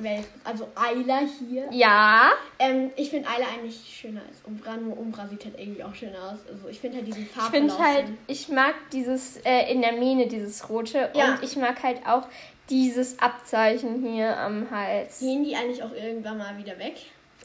also 0.44 0.68
Ayla 0.76 1.22
hier. 1.40 1.68
Ja, 1.72 2.32
Ähm, 2.60 2.92
ich 2.96 3.10
finde 3.10 3.28
Ayla 3.28 3.48
eigentlich 3.48 3.80
schöner 4.00 4.22
als 4.28 4.42
Umbra, 4.46 4.78
nur 4.78 4.98
Umbra 4.98 5.28
sieht 5.28 5.46
halt 5.46 5.60
irgendwie 5.60 5.84
auch 5.84 5.96
schön 5.96 6.16
aus. 6.16 6.40
Also 6.52 6.68
ich 6.70 6.80
finde 6.80 6.98
halt 6.98 7.08
diesen 7.08 7.24
ich 7.24 7.32
Farbverlauf 7.32 7.72
finde 7.78 7.84
halt, 7.84 8.06
ich 8.28 8.50
mag 8.50 8.76
dieses 8.92 9.38
äh, 9.38 9.72
in 9.72 9.82
der 9.82 9.94
Mähne, 9.94 10.28
dieses 10.28 10.70
rote. 10.70 11.10
Ja. 11.16 11.34
Und 11.34 11.44
ich 11.44 11.56
mag 11.56 11.82
halt 11.82 12.06
auch 12.06 12.28
dieses 12.70 13.18
Abzeichen 13.20 14.04
hier 14.04 14.38
am 14.38 14.70
Hals. 14.70 15.20
Gehen 15.20 15.44
die 15.44 15.56
eigentlich 15.56 15.82
auch 15.82 15.94
irgendwann 15.94 16.38
mal 16.38 16.58
wieder 16.58 16.78
weg? 16.78 16.98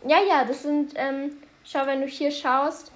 Ja, 0.06 0.18
ja, 0.28 0.44
das 0.44 0.62
sind, 0.62 0.92
ähm, 0.96 1.36
schau, 1.64 1.86
wenn 1.86 2.02
du 2.02 2.06
hier 2.06 2.30
schaust, 2.30 2.92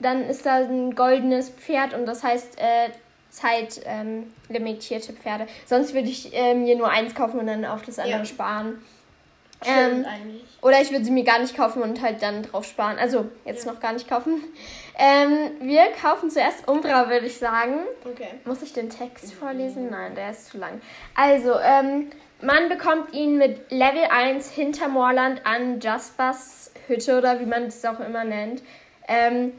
dann 0.00 0.24
ist 0.24 0.46
da 0.46 0.56
ein 0.56 0.94
goldenes 0.94 1.50
Pferd 1.50 1.94
und 1.94 2.06
das 2.06 2.24
heißt 2.24 2.58
äh, 2.58 2.88
Zeit 3.30 3.80
ähm, 3.84 4.32
limitierte 4.48 5.12
Pferde. 5.12 5.46
Sonst 5.66 5.94
würde 5.94 6.08
ich 6.08 6.34
äh, 6.36 6.54
mir 6.54 6.76
nur 6.76 6.90
eins 6.90 7.14
kaufen 7.14 7.40
und 7.40 7.46
dann 7.46 7.64
auf 7.64 7.82
das 7.82 7.98
andere 7.98 8.18
Ja. 8.20 8.24
sparen. 8.24 8.82
Ähm. 9.64 10.06
Oder 10.62 10.80
ich 10.80 10.90
würde 10.90 11.04
sie 11.04 11.10
mir 11.10 11.24
gar 11.24 11.38
nicht 11.38 11.54
kaufen 11.54 11.82
und 11.82 12.00
halt 12.00 12.22
dann 12.22 12.42
drauf 12.42 12.64
sparen. 12.64 12.98
Also 12.98 13.26
jetzt 13.44 13.66
Ja. 13.66 13.72
noch 13.72 13.80
gar 13.80 13.92
nicht 13.92 14.08
kaufen. 14.08 14.42
Ähm, 14.98 15.50
wir 15.60 15.82
kaufen 16.00 16.30
zuerst 16.30 16.66
Umbra, 16.66 17.08
würde 17.10 17.26
ich 17.26 17.36
sagen. 17.38 17.74
Okay. 18.10 18.28
Muss 18.44 18.62
ich 18.62 18.72
den 18.72 18.88
Text 18.90 19.32
vorlesen? 19.34 19.90
Nein, 19.90 20.14
der 20.14 20.30
ist 20.30 20.46
zu 20.50 20.58
lang. 20.58 20.80
Also, 21.14 21.58
ähm, 21.58 22.10
man 22.40 22.70
bekommt 22.70 23.12
ihn 23.12 23.36
mit 23.36 23.70
Level 23.70 24.04
1 24.10 24.50
hinter 24.50 24.88
Moorland 24.88 25.42
an 25.44 25.78
Jaspers 25.80 26.72
Hütte 26.86 27.18
oder 27.18 27.38
wie 27.40 27.44
man 27.46 27.64
es 27.64 27.84
auch 27.84 28.00
immer 28.00 28.24
nennt. 28.24 28.62
Ähm, 29.08 29.52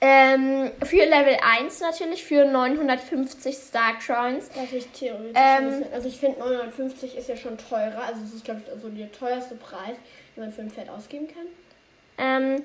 ähm, 0.00 0.70
für 0.84 1.04
Level 1.04 1.36
1 1.42 1.80
natürlich, 1.80 2.22
für 2.24 2.44
950 2.44 3.56
Star 3.56 3.94
Coins. 3.94 4.50
Was 4.54 4.72
ich 4.72 4.86
theoretisch 4.88 5.32
Ähm, 5.34 5.84
also 5.92 6.08
ich 6.08 6.18
finde 6.18 6.38
950 6.38 7.16
ist 7.16 7.28
ja 7.28 7.36
schon 7.36 7.58
teurer, 7.58 8.02
also 8.06 8.22
es 8.24 8.34
ist 8.34 8.44
glaube 8.44 8.62
ich 8.64 8.72
also 8.72 8.88
der 8.90 9.10
teuerste 9.10 9.56
Preis, 9.56 9.96
den 10.36 10.44
man 10.44 10.52
für 10.52 10.62
ein 10.62 10.70
Pferd 10.70 10.88
ausgeben 10.90 11.26
kann. 11.28 11.46
Ähm, 12.18 12.64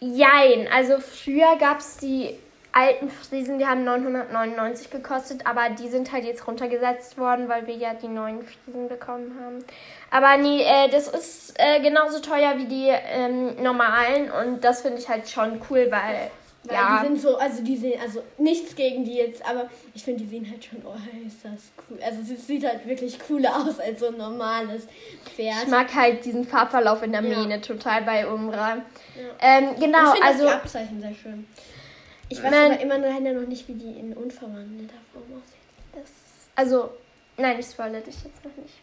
jein, 0.00 0.68
also 0.72 0.98
früher 0.98 1.56
gab 1.58 1.80
es 1.80 1.96
die 1.96 2.38
alten 2.78 3.10
Friesen, 3.10 3.58
die 3.58 3.66
haben 3.66 3.82
999 3.84 4.90
gekostet, 4.90 5.46
aber 5.46 5.70
die 5.70 5.88
sind 5.88 6.12
halt 6.12 6.24
jetzt 6.24 6.46
runtergesetzt 6.46 7.18
worden, 7.18 7.48
weil 7.48 7.66
wir 7.66 7.74
ja 7.74 7.94
die 7.94 8.08
neuen 8.08 8.42
Friesen 8.42 8.88
bekommen 8.88 9.36
haben. 9.42 9.64
Aber 10.10 10.40
nee, 10.40 10.62
äh, 10.62 10.88
das 10.88 11.08
ist 11.08 11.54
äh, 11.58 11.80
genauso 11.80 12.20
teuer 12.20 12.56
wie 12.56 12.66
die 12.66 12.88
ähm, 12.88 13.60
normalen 13.62 14.30
und 14.30 14.62
das 14.62 14.82
finde 14.82 14.98
ich 14.98 15.08
halt 15.08 15.28
schon 15.28 15.60
cool, 15.68 15.88
weil, 15.90 16.30
Weil 16.64 16.76
ja, 16.76 17.00
die 17.00 17.08
sind 17.08 17.20
so, 17.20 17.36
also 17.36 17.62
die 17.64 17.76
sehen, 17.76 18.00
also 18.00 18.22
nichts 18.38 18.76
gegen 18.76 19.04
die 19.04 19.14
jetzt, 19.16 19.44
aber 19.44 19.68
ich 19.94 20.04
finde, 20.04 20.22
die 20.22 20.28
sehen 20.28 20.48
halt 20.48 20.64
schon, 20.64 20.80
oh, 20.86 20.94
ist 21.26 21.44
das 21.44 21.72
cool. 21.90 21.98
Also 22.04 22.20
es 22.32 22.46
sieht 22.46 22.64
halt 22.64 22.86
wirklich 22.86 23.18
cooler 23.26 23.56
aus 23.56 23.80
als 23.80 23.98
so 24.00 24.08
ein 24.08 24.16
normales 24.16 24.86
Pferd. 25.34 25.64
ich 25.64 25.68
mag 25.68 25.92
halt 25.94 26.24
diesen 26.24 26.46
Farbverlauf 26.46 27.02
in 27.02 27.10
der 27.12 27.22
Ja. 27.22 27.38
Mähne 27.38 27.60
total 27.60 28.02
bei 28.02 28.26
Umbra. 28.26 28.76
Ja. 28.76 28.82
Ähm, 29.40 29.70
genau, 29.80 30.14
ich 30.14 30.22
also 30.22 30.44
die 30.46 30.52
Abzeichen 30.52 31.00
sehr 31.00 31.14
schön. 31.14 31.46
Ich 32.28 32.42
weiß 32.42 32.50
Man- 32.50 32.72
aber 32.72 32.80
immer 32.80 32.98
leider 32.98 33.32
noch 33.32 33.46
nicht, 33.48 33.66
wie 33.68 33.74
die 33.74 33.98
in 33.98 34.12
unverwandelter 34.14 34.94
Form 35.12 35.24
aussehen. 35.24 35.94
das, 35.94 36.10
also, 36.54 36.90
nein, 37.36 37.58
ich 37.58 37.66
spoilere 37.66 38.00
dich 38.02 38.16
jetzt 38.24 38.44
noch 38.44 38.56
nicht. 38.62 38.74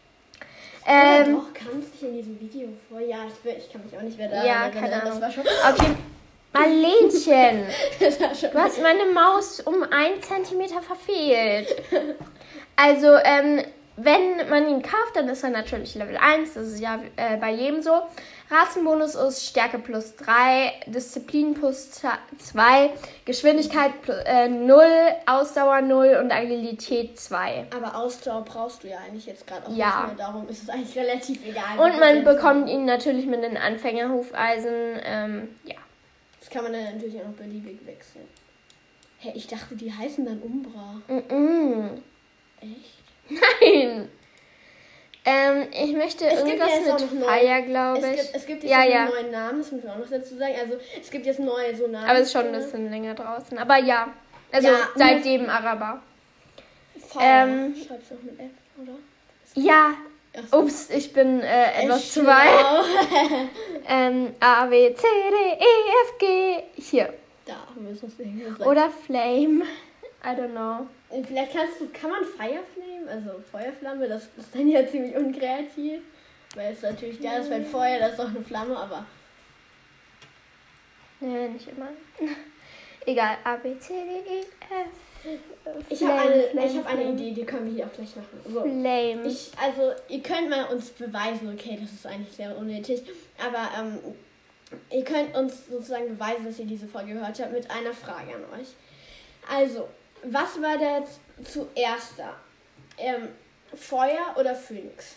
Ähm, 0.88 1.34
doch, 1.34 1.52
kam 1.54 1.80
es 1.80 1.90
nicht 1.90 2.02
in 2.02 2.14
diesem 2.14 2.40
Video 2.40 2.68
vor? 2.88 3.00
Ja, 3.00 3.18
ich, 3.26 3.44
will, 3.44 3.54
ich 3.58 3.72
kann 3.72 3.84
mich 3.84 3.96
auch 3.96 4.02
nicht 4.02 4.18
mehr 4.18 4.28
da 4.28 4.44
Ja, 4.44 4.66
erinnern. 4.66 4.72
keine 4.82 5.00
Das 5.00 5.02
Ahnung. 5.10 5.20
war 5.20 5.30
schon. 5.32 5.44
Auf 5.46 5.82
jeden 5.82 5.96
Marlenchen, 6.52 7.66
du 8.52 8.58
hast 8.58 8.80
meine 8.82 9.04
Maus 9.12 9.60
um 9.60 9.82
einen 9.90 10.22
Zentimeter 10.22 10.80
verfehlt. 10.82 11.68
Also, 12.78 13.14
ähm, 13.24 13.62
wenn 13.96 14.50
man 14.50 14.68
ihn 14.68 14.82
kauft, 14.82 15.14
dann 15.14 15.26
ist 15.30 15.42
er 15.42 15.48
natürlich 15.48 15.94
Level 15.94 16.18
1, 16.18 16.52
das 16.52 16.66
ist 16.74 16.80
ja 16.80 17.00
äh, 17.16 17.38
bei 17.38 17.50
jedem 17.52 17.80
so. 17.80 18.02
Rasenbonus 18.48 19.16
ist 19.16 19.44
Stärke 19.44 19.78
plus 19.80 20.14
3, 20.16 20.72
Disziplin 20.86 21.54
plus 21.54 21.90
2, 21.90 22.90
Geschwindigkeit 23.24 24.00
plus, 24.02 24.16
äh, 24.24 24.48
0, 24.48 24.84
Ausdauer 25.26 25.80
0 25.80 26.18
und 26.22 26.30
Agilität 26.30 27.18
2. 27.18 27.66
Aber 27.76 27.96
Ausdauer 27.96 28.44
brauchst 28.44 28.84
du 28.84 28.88
ja 28.88 28.98
eigentlich 28.98 29.26
jetzt 29.26 29.46
gerade 29.46 29.66
auch 29.66 29.74
Ja. 29.76 30.04
nicht 30.06 30.16
mehr. 30.18 30.26
Darum 30.26 30.48
ist 30.48 30.62
es 30.62 30.68
eigentlich 30.68 30.96
relativ 30.96 31.44
egal. 31.44 31.78
Und 31.78 31.98
man 31.98 32.22
bekommt 32.24 32.68
ihn 32.68 32.84
natürlich 32.84 33.26
mit 33.26 33.42
den 33.42 33.56
Anfängerhufeisen. 33.56 35.00
Ähm, 35.02 35.48
ja. 35.64 35.74
Das 36.38 36.48
kann 36.48 36.62
man 36.62 36.72
dann 36.72 36.84
natürlich 36.94 37.20
auch 37.20 37.26
noch 37.26 37.34
beliebig 37.34 37.84
wechseln. 37.84 38.28
Hä, 39.18 39.32
ich 39.34 39.48
dachte, 39.48 39.74
die 39.74 39.92
heißen 39.92 40.24
dann 40.24 40.40
Umbra. 40.40 41.00
Mm-mm. 41.08 41.98
Echt? 42.60 43.40
Nein. 43.60 44.08
Ähm, 45.28 45.66
ich 45.72 45.92
möchte 45.92 46.24
Es 46.24 46.44
gibt 46.44 46.58
irgendwas 46.60 47.00
mit 47.10 47.20
noch 47.20 47.26
Fire, 47.28 47.58
Es 47.60 47.66
glaube 47.66 47.98
ich. 47.98 48.20
gibt, 48.22 48.36
es 48.36 48.46
gibt 48.46 48.62
jetzt 48.62 48.70
ja, 48.70 48.84
ja. 48.84 49.00
einen 49.00 49.10
neuen 49.10 49.30
Namen, 49.32 49.58
das 49.58 49.72
muss 49.72 49.82
man 49.82 49.94
auch 49.94 49.98
noch 49.98 50.08
dazu 50.10 50.36
sagen. 50.36 50.54
Also 50.62 50.74
es 51.02 51.10
gibt 51.10 51.26
jetzt 51.26 51.40
neue 51.40 51.74
so 51.76 51.88
Namen. 51.88 52.08
Aber 52.08 52.18
es 52.20 52.26
ist 52.28 52.32
schon 52.32 52.46
ein 52.46 52.52
bisschen 52.52 52.88
länger 52.90 53.14
draußen. 53.14 53.58
Aber 53.58 53.76
ja. 53.78 54.08
Also 54.52 54.68
Ja, 54.68 54.74
seitdem 54.94 55.48
Araber. 55.50 56.00
Fire. 57.08 57.22
ähm, 57.24 57.74
Schreibst 57.74 58.10
du 58.10 58.14
auch 58.14 58.22
mit 58.22 58.38
F, 58.38 58.50
oder? 58.80 58.92
Ja. 59.54 59.94
So. 60.50 60.58
Ups, 60.58 60.90
ich 60.90 61.12
bin 61.12 61.40
äh, 61.40 61.82
etwas 61.82 62.02
Echt, 62.02 62.12
zu 62.12 62.26
weit. 62.26 62.48
Ähm, 63.88 64.34
A, 64.40 64.66
B, 64.66 64.92
C, 64.94 65.02
D, 65.02 65.52
E, 65.54 65.64
F, 66.08 66.18
G. 66.18 66.62
Hier. 66.82 67.14
da 67.46 67.54
müssen 67.76 68.02
wir 68.02 68.08
es 68.08 68.18
irgendwie 68.18 68.64
Oder 68.64 68.90
Flame. 68.90 69.64
I 70.24 70.28
don't 70.28 70.50
know. 70.50 70.86
Vielleicht 71.08 71.52
kannst 71.52 71.80
du, 71.80 71.88
kann 71.88 72.10
man 72.10 72.24
Fireflame, 72.24 73.08
also 73.08 73.42
Feuerflamme, 73.50 74.08
das 74.08 74.24
ist 74.36 74.54
dann 74.54 74.68
ja 74.68 74.86
ziemlich 74.86 75.14
unkreativ. 75.14 76.00
Weil 76.54 76.72
es 76.72 76.82
natürlich 76.82 77.20
da 77.20 77.36
ist, 77.36 77.50
weil 77.50 77.64
Feuer, 77.64 77.98
das 77.98 78.12
ist 78.12 78.18
doch 78.18 78.28
eine 78.28 78.40
Flamme, 78.42 78.76
aber 78.76 79.04
Nee, 81.20 81.48
nicht 81.48 81.68
immer. 81.68 81.88
Egal. 83.06 83.38
A, 83.44 83.56
B, 83.56 83.78
C, 83.78 83.94
D, 83.94 84.34
E, 84.34 84.40
F. 84.40 85.38
ich 85.88 86.02
habe 86.02 86.20
eine, 86.20 86.42
Flame, 86.42 86.66
ich 86.66 86.76
hab 86.76 86.86
eine. 86.86 87.12
Idee, 87.12 87.32
die 87.32 87.44
können 87.44 87.66
wir 87.66 87.72
hier 87.72 87.86
auch 87.86 87.92
gleich 87.92 88.14
machen. 88.16 88.40
So. 88.44 88.60
Flame. 88.60 89.26
Ich, 89.26 89.52
also, 89.60 89.92
ihr 90.08 90.22
könnt 90.22 90.50
mal 90.50 90.64
uns 90.66 90.90
beweisen, 90.90 91.52
okay, 91.52 91.78
das 91.80 91.92
ist 91.92 92.06
eigentlich 92.06 92.34
sehr 92.36 92.56
unnötig, 92.56 93.02
aber 93.38 93.70
ähm, 93.78 93.98
ihr 94.90 95.04
könnt 95.04 95.34
uns 95.34 95.66
sozusagen 95.68 96.08
beweisen, 96.08 96.44
dass 96.44 96.58
ihr 96.58 96.66
diese 96.66 96.88
Folge 96.88 97.14
gehört 97.14 97.40
habt, 97.40 97.52
mit 97.52 97.70
einer 97.70 97.92
Frage 97.92 98.34
an 98.34 98.60
euch. 98.60 98.68
Also, 99.48 99.88
was 100.32 100.60
war 100.60 100.78
da 100.78 100.98
jetzt 100.98 101.20
zuerst 101.44 102.18
da? 102.18 102.34
Ähm, 102.98 103.28
Feuer 103.74 104.34
oder 104.38 104.54
Phönix? 104.54 105.16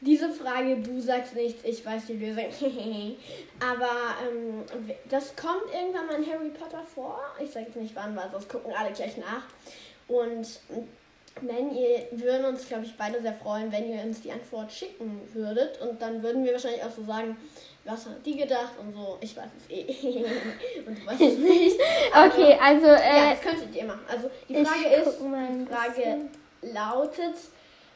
Diese 0.00 0.30
Frage, 0.30 0.76
du 0.76 1.00
sagst 1.00 1.34
nichts, 1.34 1.64
ich 1.64 1.84
weiß 1.84 2.06
die 2.06 2.14
Lösung. 2.14 2.44
Aber 3.60 4.16
ähm, 4.28 4.64
das 5.08 5.34
kommt 5.34 5.72
irgendwann 5.72 6.06
mal 6.06 6.22
in 6.22 6.30
Harry 6.30 6.50
Potter 6.50 6.82
vor. 6.82 7.20
Ich 7.42 7.50
sage 7.50 7.66
jetzt 7.66 7.76
nicht 7.76 7.96
wann, 7.96 8.14
weil 8.14 8.30
sonst 8.30 8.48
gucken 8.48 8.72
alle 8.76 8.92
gleich 8.92 9.16
nach. 9.16 9.44
Und 10.06 10.60
wenn 11.40 11.74
ihr, 11.74 12.06
würden 12.12 12.44
uns, 12.44 12.68
glaube 12.68 12.84
ich, 12.84 12.96
beide 12.96 13.22
sehr 13.22 13.34
freuen, 13.34 13.72
wenn 13.72 13.90
ihr 13.90 14.02
uns 14.02 14.20
die 14.20 14.30
Antwort 14.30 14.70
schicken 14.72 15.22
würdet. 15.32 15.80
Und 15.80 16.02
dann 16.02 16.22
würden 16.22 16.44
wir 16.44 16.52
wahrscheinlich 16.52 16.84
auch 16.84 16.92
so 16.92 17.04
sagen, 17.04 17.36
was 17.84 18.06
hat 18.06 18.24
die 18.24 18.36
gedacht 18.36 18.72
und 18.80 18.92
so. 18.94 19.18
Ich 19.20 19.36
weiß 19.36 19.50
es 19.58 19.70
eh. 19.70 19.84
und 20.86 20.98
du 20.98 21.06
weißt 21.06 21.20
es 21.20 21.38
nicht. 21.38 21.80
Okay, 22.14 22.58
also, 22.60 22.86
Ja, 22.86 22.96
äh, 22.96 23.30
das 23.30 23.40
könntet 23.40 23.74
ihr 23.74 23.84
machen. 23.84 24.00
Also 24.08 24.30
die 24.48 24.64
Frage 24.64 24.94
ist, 24.96 25.18
die 25.20 25.66
Frage 25.66 26.20
lautet, 26.62 27.34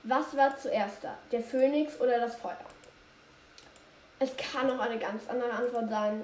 was 0.03 0.37
war 0.37 0.57
zuerst 0.59 1.03
da? 1.05 1.17
Der 1.33 1.41
Phönix 1.41 2.01
oder 2.01 2.19
das 2.21 2.37
Feuer? 2.37 2.57
Es 4.19 4.31
kann 4.37 4.69
auch 4.71 4.81
eine 4.81 4.99
ganz 4.99 5.23
andere 5.29 5.51
Antwort 5.53 5.89
sein. 5.91 6.23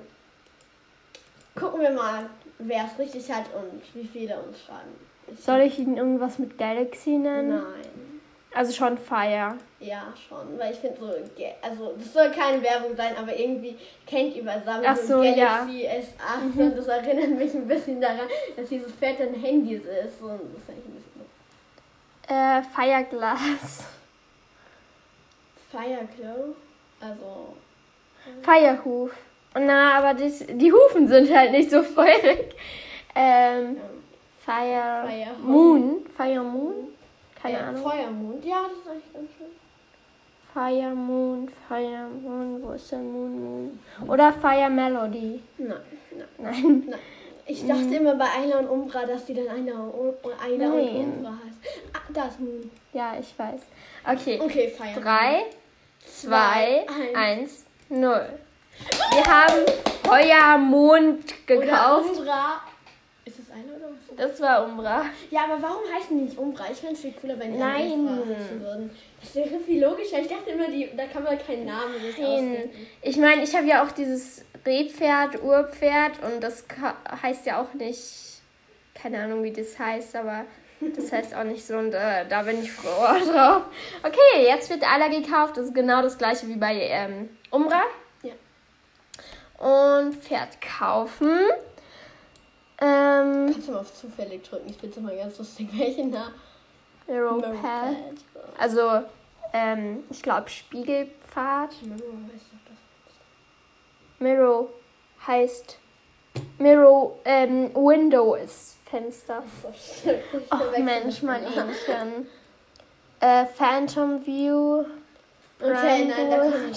Gucken 1.55 1.81
wir 1.81 1.91
mal, 1.91 2.29
wer 2.59 2.85
es 2.93 2.99
richtig 2.99 3.31
hat 3.31 3.45
und 3.55 3.81
wie 3.95 4.07
viele 4.07 4.39
uns 4.41 4.61
schreiben. 4.61 4.91
Ich- 5.33 5.41
soll 5.45 5.61
ich 5.61 5.79
ihn 5.79 5.97
irgendwas 5.97 6.39
mit 6.39 6.59
Galaxy 6.59 7.11
nennen? 7.11 7.51
Nein. 7.63 8.14
Also 8.55 8.73
schon 8.73 8.97
Fire. 8.97 9.57
Ja, 9.81 10.13
schon. 10.29 10.59
Weil 10.59 10.73
ich 10.73 10.79
finde 10.79 10.99
so, 11.01 11.07
also 11.61 11.95
das 11.99 12.13
soll 12.13 12.31
keine 12.31 12.63
Werbung 12.63 12.97
sein, 12.97 13.17
aber 13.17 13.37
irgendwie 13.37 13.77
kennt 14.07 14.37
ihr 14.37 14.45
bei 14.45 14.61
Samsung 14.61 14.85
Ach 14.87 14.97
so, 14.97 15.17
Galaxy 15.21 15.89
S8 15.89 16.61
und 16.61 16.79
das 16.79 16.87
erinnert 16.87 17.31
mich 17.31 17.53
ein 17.55 17.67
bisschen 17.67 18.01
daran, 18.01 18.29
dass 18.57 18.69
dieses 18.69 18.93
Pferd 18.93 19.21
ein 19.21 19.35
Handys 19.35 19.83
ist 19.83 20.23
und 20.23 20.41
das 20.55 20.63
ist 20.63 20.71
ein 20.71 20.83
bisschen. 20.83 21.15
Äh, 22.29 22.63
Fireglass. 22.63 23.85
Fireglow, 25.71 26.55
also 27.01 27.55
Firehoof. 28.43 29.11
Na, 29.55 29.99
aber 29.99 30.15
das, 30.15 30.45
die 30.49 30.73
Hufen 30.73 31.07
sind 31.09 31.35
halt 31.35 31.53
nicht 31.53 31.71
so 31.71 31.83
feurig. 31.83 32.55
Ähm, 33.15 33.77
ähm, 33.77 33.77
Fire, 34.45 35.07
Fire 35.07 35.37
Moon. 35.41 36.07
Fire 36.17 36.43
Moon? 36.43 36.94
Keine 37.45 37.59
äh, 37.59 37.61
Ahnung. 37.61 37.83
Feuermond, 37.83 38.43
ja, 38.43 38.63
das 38.63 38.79
ist 38.79 38.89
eigentlich 38.89 39.13
ganz 39.13 39.31
schön. 39.37 39.47
Fire 40.55 40.95
Moon, 40.95 41.51
Fire 41.69 42.09
Moon, 42.09 42.63
wo 42.63 42.73
ist 42.73 42.91
der 42.91 43.01
Moon 43.01 43.39
Moon? 43.39 43.81
Oder 44.09 44.33
Fire 44.33 44.71
Melody. 44.71 45.43
Nein, 45.59 45.77
nein, 46.11 46.27
Nein. 46.39 46.85
nein. 46.89 46.99
Ich 47.47 47.67
dachte 47.67 47.95
immer 47.97 48.15
bei 48.15 48.25
Ayla 48.25 48.61
und 48.61 48.69
Umbra, 48.69 49.05
dass 49.05 49.27
die 49.27 49.35
dann 49.35 49.49
Ayla 49.49 49.79
und, 49.79 50.15
Ayla 50.43 50.69
und. 50.69 50.89
Umbra 50.89 51.33
heißt. 51.45 51.79
Ah, 51.93 51.99
da 52.15 52.25
ist 52.29 52.41
Moon. 52.41 52.71
Ja, 52.95 53.13
ich 53.21 53.39
weiß. 53.39 53.61
Okay. 54.11 54.41
Okay, 54.41 54.69
Fire. 54.71 55.03
Drei, 55.03 55.45
zwei, 56.07 56.87
Zwei, 56.87 57.15
eins, 57.15 57.67
null. 57.91 58.27
Wir 59.11 59.25
haben 59.27 59.67
Feuermond 60.03 61.35
Oder 61.47 61.61
gekauft. 61.61 62.19
Umbra. 62.21 62.63
Ist 63.27 63.39
das 63.39 63.51
Ayla 63.51 63.77
oder 63.77 63.89
was? 63.91 64.04
Das 64.17 64.41
war 64.41 64.65
Umbra. 64.65 65.05
Ja, 65.31 65.45
aber 65.45 65.61
warum 65.63 65.83
heißen 65.95 66.17
die 66.17 66.25
nicht 66.25 66.39
Umbra? 66.39 66.65
Ich 66.71 66.79
fände 66.79 66.95
es 66.95 67.01
viel 67.01 67.13
cooler, 67.13 67.39
wenn 67.39 67.53
die 67.53 67.59
Nein. 67.59 67.93
Umbra 67.93 68.35
heißen 68.35 68.61
würden. 68.61 68.91
Das 69.21 69.35
wäre 69.35 69.61
viel 69.61 69.83
logischer. 69.83 70.19
Ich 70.19 70.29
dachte 70.29 70.51
immer, 70.51 70.69
die, 70.69 70.91
da 70.97 71.07
kann 71.07 71.25
man 71.25 71.39
keinen 71.39 71.67
Namen 71.67 72.01
sich 72.01 72.19
Nein. 72.19 72.27
ausdenken. 72.27 72.87
Ich 73.03 73.17
meine, 73.17 73.43
ich 73.43 73.55
habe 73.55 73.67
ja 73.67 73.85
auch 73.85 73.93
dieses 73.93 74.45
Rehpferd, 74.65 75.43
Urpferd 75.43 76.13
und 76.23 76.43
das 76.43 76.65
heißt 77.23 77.47
ja 77.47 77.61
auch 77.61 77.75
nicht, 77.75 78.43
keine 78.95 79.23
Ahnung, 79.23 79.43
wie 79.43 79.53
das 79.53 79.79
heißt, 79.79 80.17
aber 80.17 80.45
das 80.81 81.13
heißt 81.13 81.35
auch 81.35 81.45
nicht 81.45 81.67
so 81.67 81.77
und 81.77 81.93
äh, 81.95 82.27
da 82.29 82.43
bin 82.43 82.63
ich 82.63 82.73
froh 82.73 82.89
drauf. 83.31 83.63
Okay, 84.03 84.47
jetzt 84.47 84.71
wird 84.71 84.83
aller 84.91 85.09
gekauft. 85.09 85.57
Das 85.57 85.67
ist 85.67 85.75
genau 85.75 86.03
das 86.03 86.19
gleiche 86.19 86.49
wie 86.49 86.57
bei 86.57 86.75
ähm, 86.75 87.31
Umbra. 87.51 87.83
Ja. 88.23 88.33
Und 89.59 90.15
Pferd 90.17 90.61
kaufen. 90.61 91.39
Ähm, 92.81 93.51
Kannst 93.53 93.69
du 93.69 93.73
mal 93.73 93.81
auf 93.81 93.95
zufällig 93.95 94.43
drücken? 94.43 94.69
Ich 94.69 94.77
finde 94.77 94.91
es 94.91 94.97
immer 94.97 95.15
ganz 95.15 95.39
lustig, 95.39 95.69
welche 95.79 96.07
Namen. 96.07 96.35
Meropad. 97.07 97.97
Also, 98.59 99.03
ähm, 99.53 100.05
ich 100.11 100.23
glaube 100.23 100.49
Spiegelpfad. 100.49 101.71
Mero 101.83 102.13
heißt 102.33 102.47
doch 102.51 102.59
das. 102.67 104.19
Mirror 104.19 104.69
heißt 105.27 105.79
Mirror, 106.59 107.19
ähm, 107.25 107.75
Window 107.75 108.35
ist 108.35 108.77
Fenster. 108.91 109.43
Ach 110.51 110.59
verwechsel 110.59 110.85
Mensch, 110.85 111.23
mein. 111.23 111.45
Ähnchen. 111.45 112.27
Äh, 113.21 113.47
Phantom 113.47 114.25
View. 114.27 114.85
Okay, 115.61 116.05
nein, 116.05 116.31
da 116.31 116.39
kommen 116.39 116.73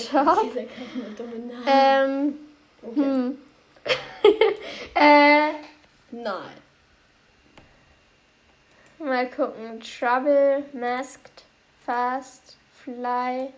Namen. 1.48 1.63
Ähm, 1.66 2.36
okay. 2.84 3.01
hm. 3.01 3.38
äh, 4.96 5.50
Nein. 6.12 6.68
mal 9.00 9.30
gucken. 9.30 9.80
Trouble, 9.82 10.64
Masked, 10.74 11.44
Fast, 11.86 12.58
Fly. 12.84 13.54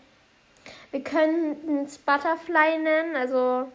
Wir 0.92 1.04
könnten 1.04 1.86
es 1.86 1.98
Butterfly 1.98 2.78
nennen, 2.80 3.16
also 3.16 3.72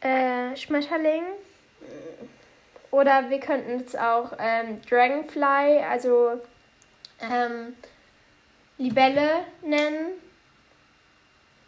äh, 0.00 0.54
Schmetterling. 0.56 1.24
Oder 2.90 3.30
wir 3.30 3.40
könnten 3.40 3.80
es 3.80 3.96
auch 3.96 4.32
ähm, 4.38 4.80
Dragonfly, 4.82 5.82
also 5.82 6.40
ähm, 7.20 7.74
Libelle 8.76 9.46
nennen. 9.62 10.20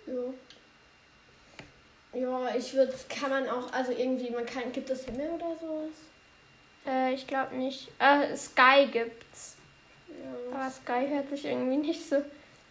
Ja. 0.07 0.35
Ja, 2.13 2.55
ich 2.55 2.75
würde, 2.75 2.95
kann 3.09 3.31
man 3.31 3.49
auch, 3.49 3.73
also 3.73 3.91
irgendwie, 3.91 4.31
man 4.31 4.47
kann, 4.47 4.71
gibt 4.71 4.89
es 4.91 5.05
Himmel 5.05 5.31
oder 5.31 5.57
sowas? 5.57 5.95
Äh, 6.87 7.15
ich 7.15 7.27
glaube 7.27 7.57
nicht. 7.57 7.89
Äh, 7.99 8.37
Sky 8.37 8.87
gibt's. 8.91 9.57
Ja. 10.09 10.57
Aber 10.57 10.71
Sky 10.71 11.09
hört 11.09 11.29
sich 11.31 11.45
irgendwie 11.45 11.77
nicht 11.77 12.09
so. 12.09 12.17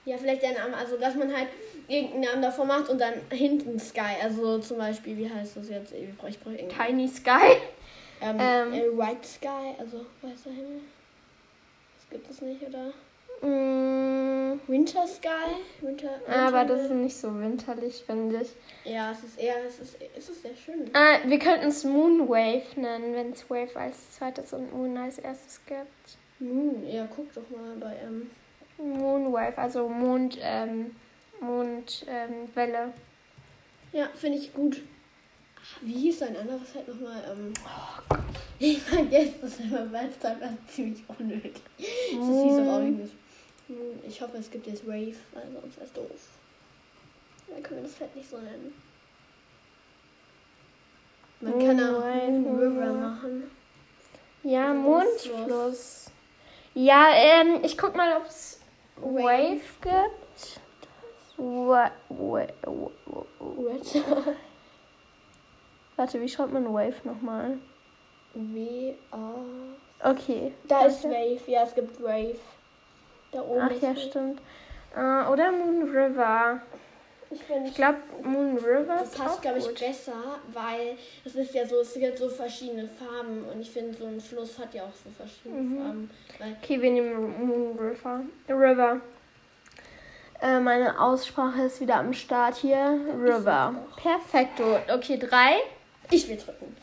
Ja, 0.05 0.17
vielleicht 0.17 0.41
der 0.41 0.53
Name, 0.53 0.75
also 0.75 0.98
dass 0.98 1.15
man 1.15 1.34
halt 1.34 1.48
irgendeinen 1.88 2.24
Namen 2.24 2.41
davor 2.41 2.65
macht 2.65 2.89
und 2.89 3.00
dann 3.00 3.13
hinten 3.32 3.79
Sky, 3.79 4.17
also 4.22 4.60
zum 4.60 4.77
Beispiel, 4.77 5.17
wie 5.17 5.29
heißt 5.29 5.55
das 5.55 5.70
jetzt? 5.70 5.93
Ich 5.93 6.13
brauche 6.17 6.32
brauch 6.32 6.51
irgendwie. 6.51 6.75
Tiny 6.75 7.08
Sky. 7.08 7.58
Ähm, 8.22 8.38
ähm. 8.39 8.74
äh, 8.74 8.98
White 8.98 9.27
Sky, 9.27 9.75
also 9.77 10.05
weißer 10.22 10.50
Himmel. 10.50 10.82
Das 11.96 12.10
gibt 12.10 12.29
es 12.29 12.41
nicht, 12.41 12.62
oder? 12.63 12.93
Mm. 13.43 14.33
Winter 14.67 15.05
Sky. 15.05 15.29
Winter, 15.81 16.09
Winter 16.25 16.47
Aber 16.47 16.65
das 16.65 16.83
ist 16.83 16.91
nicht 16.91 17.15
so 17.15 17.39
winterlich, 17.39 18.03
finde 18.05 18.41
ich. 18.41 18.50
Ja, 18.91 19.12
es 19.12 19.23
ist 19.23 19.39
eher, 19.39 19.55
es 19.67 19.79
ist, 19.79 19.97
es 20.17 20.29
ist 20.29 20.41
sehr 20.41 20.55
schön. 20.55 20.89
Ah, 20.93 21.17
wir 21.25 21.39
könnten 21.39 21.67
es 21.67 21.83
Moonwave 21.83 22.63
nennen, 22.75 23.13
wenn 23.13 23.31
es 23.31 23.50
Wave 23.50 23.75
als 23.75 24.13
zweites 24.13 24.53
und 24.53 24.73
Moon 24.73 24.97
als 24.97 25.19
erstes 25.19 25.59
gibt. 25.65 26.17
Moon, 26.39 26.88
ja, 26.88 27.07
guck 27.13 27.33
doch 27.33 27.50
mal 27.50 27.75
bei 27.79 27.95
ähm. 28.03 28.29
Moonwave, 28.77 29.57
also 29.57 29.88
Mond, 29.88 30.38
ähm, 30.41 30.95
Mondwelle. 31.39 32.85
Ähm, 32.85 32.93
ja, 33.91 34.09
finde 34.15 34.39
ich 34.39 34.53
gut. 34.53 34.81
Wie 35.81 35.93
hieß 35.93 36.19
dein 36.19 36.35
anderes 36.35 36.73
halt 36.75 36.88
nochmal? 36.88 37.23
Ähm, 37.31 37.53
oh 37.63 38.15
ich 38.59 38.81
vergesse 38.81 39.33
das 39.41 39.59
immer, 39.59 39.91
weil 39.91 40.07
es 40.09 40.19
dann 40.19 40.57
ziemlich 40.67 41.03
unnötig. 41.07 41.62
Das 41.77 41.85
hieß 42.15 42.67
auch 42.67 42.79
irgendwie. 42.79 43.09
Ich 44.08 44.22
hoffe, 44.22 44.38
es 44.38 44.51
gibt 44.51 44.67
jetzt 44.67 44.86
Wave, 44.86 45.15
weil 45.34 45.48
sonst 45.53 45.77
wäre 45.77 45.86
es 45.86 45.93
doof. 45.93 46.29
Dann 47.48 47.63
können 47.63 47.82
wir 47.82 47.88
das 47.88 47.96
Fett 47.96 48.15
nicht 48.15 48.29
so 48.29 48.38
nennen. 48.38 48.74
Man 51.39 51.58
kann 51.60 51.79
auch 51.79 52.03
Moon 52.29 52.60
River 52.60 52.93
machen. 52.93 53.50
Ja, 54.43 54.72
Mondfluss. 54.74 56.12
Ja, 56.74 57.12
ähm, 57.13 57.60
ich 57.63 57.77
guck 57.77 57.96
mal, 57.96 58.17
ob 58.17 58.25
es 58.25 58.60
Wave, 58.98 59.24
Wave 59.24 59.62
gibt. 59.82 60.60
What? 61.38 61.91
Warte, 65.96 66.20
wie 66.22 66.29
schreibt 66.29 66.53
man 66.53 66.74
Wave 66.74 66.96
nochmal? 67.03 67.60
W-A. 68.34 69.36
Okay. 70.03 70.53
Da 70.67 70.86
ist 70.86 71.03
Wave, 71.03 71.41
ja, 71.48 71.63
es 71.63 71.75
gibt 71.75 72.01
Wave. 72.01 72.39
Da 73.34 73.42
oben. 73.42 73.62
Ach 73.62 73.82
ja, 73.82 73.96
stimmt. 73.96 74.42
Uh, 74.96 75.32
oder 75.32 75.52
Moon 75.52 75.84
River. 75.90 76.62
Ich, 77.32 77.42
ich 77.66 77.74
glaube, 77.74 77.98
Moon 78.22 78.58
River 78.58 78.98
das 79.00 79.12
passt, 79.12 79.42
glaube 79.42 79.58
ich, 79.58 79.68
besser, 79.74 80.40
weil 80.52 80.96
es 81.25 81.34
ist 81.34 81.54
ja 81.54 81.66
so, 81.66 81.80
es 81.80 81.96
gibt 81.96 82.20
so 82.20 82.30
verschiedene 82.30 82.88
Farben 82.88 83.46
und 83.46 83.60
ich 83.60 83.72
finde, 83.72 83.98
so 83.98 84.06
ein 84.06 84.22
Fluss 84.22 84.60
hat 84.60 84.72
ja 84.75 84.84
auch 84.84 84.94
so 84.94 85.10
verschiedene 85.10 85.62
mhm. 85.62 85.82
Farben. 85.82 86.12
okay, 86.62 86.80
wir 86.80 86.92
nehmen 86.92 87.48
Moon 87.48 87.80
River. 87.80 88.22
River. 88.48 89.02
Äh, 90.42 90.60
meine 90.60 91.00
Aussprache 91.00 91.63
ist 91.63 91.82
wieder 91.82 91.96
am 91.96 92.13
Start 92.13 92.56
hier. 92.58 93.00
River. 93.18 93.75
Perfekto. 93.96 94.78
Okay, 94.94 95.18
drei. 95.18 95.56
Ich 96.12 96.28
will 96.30 96.38
drücken. 96.38 96.75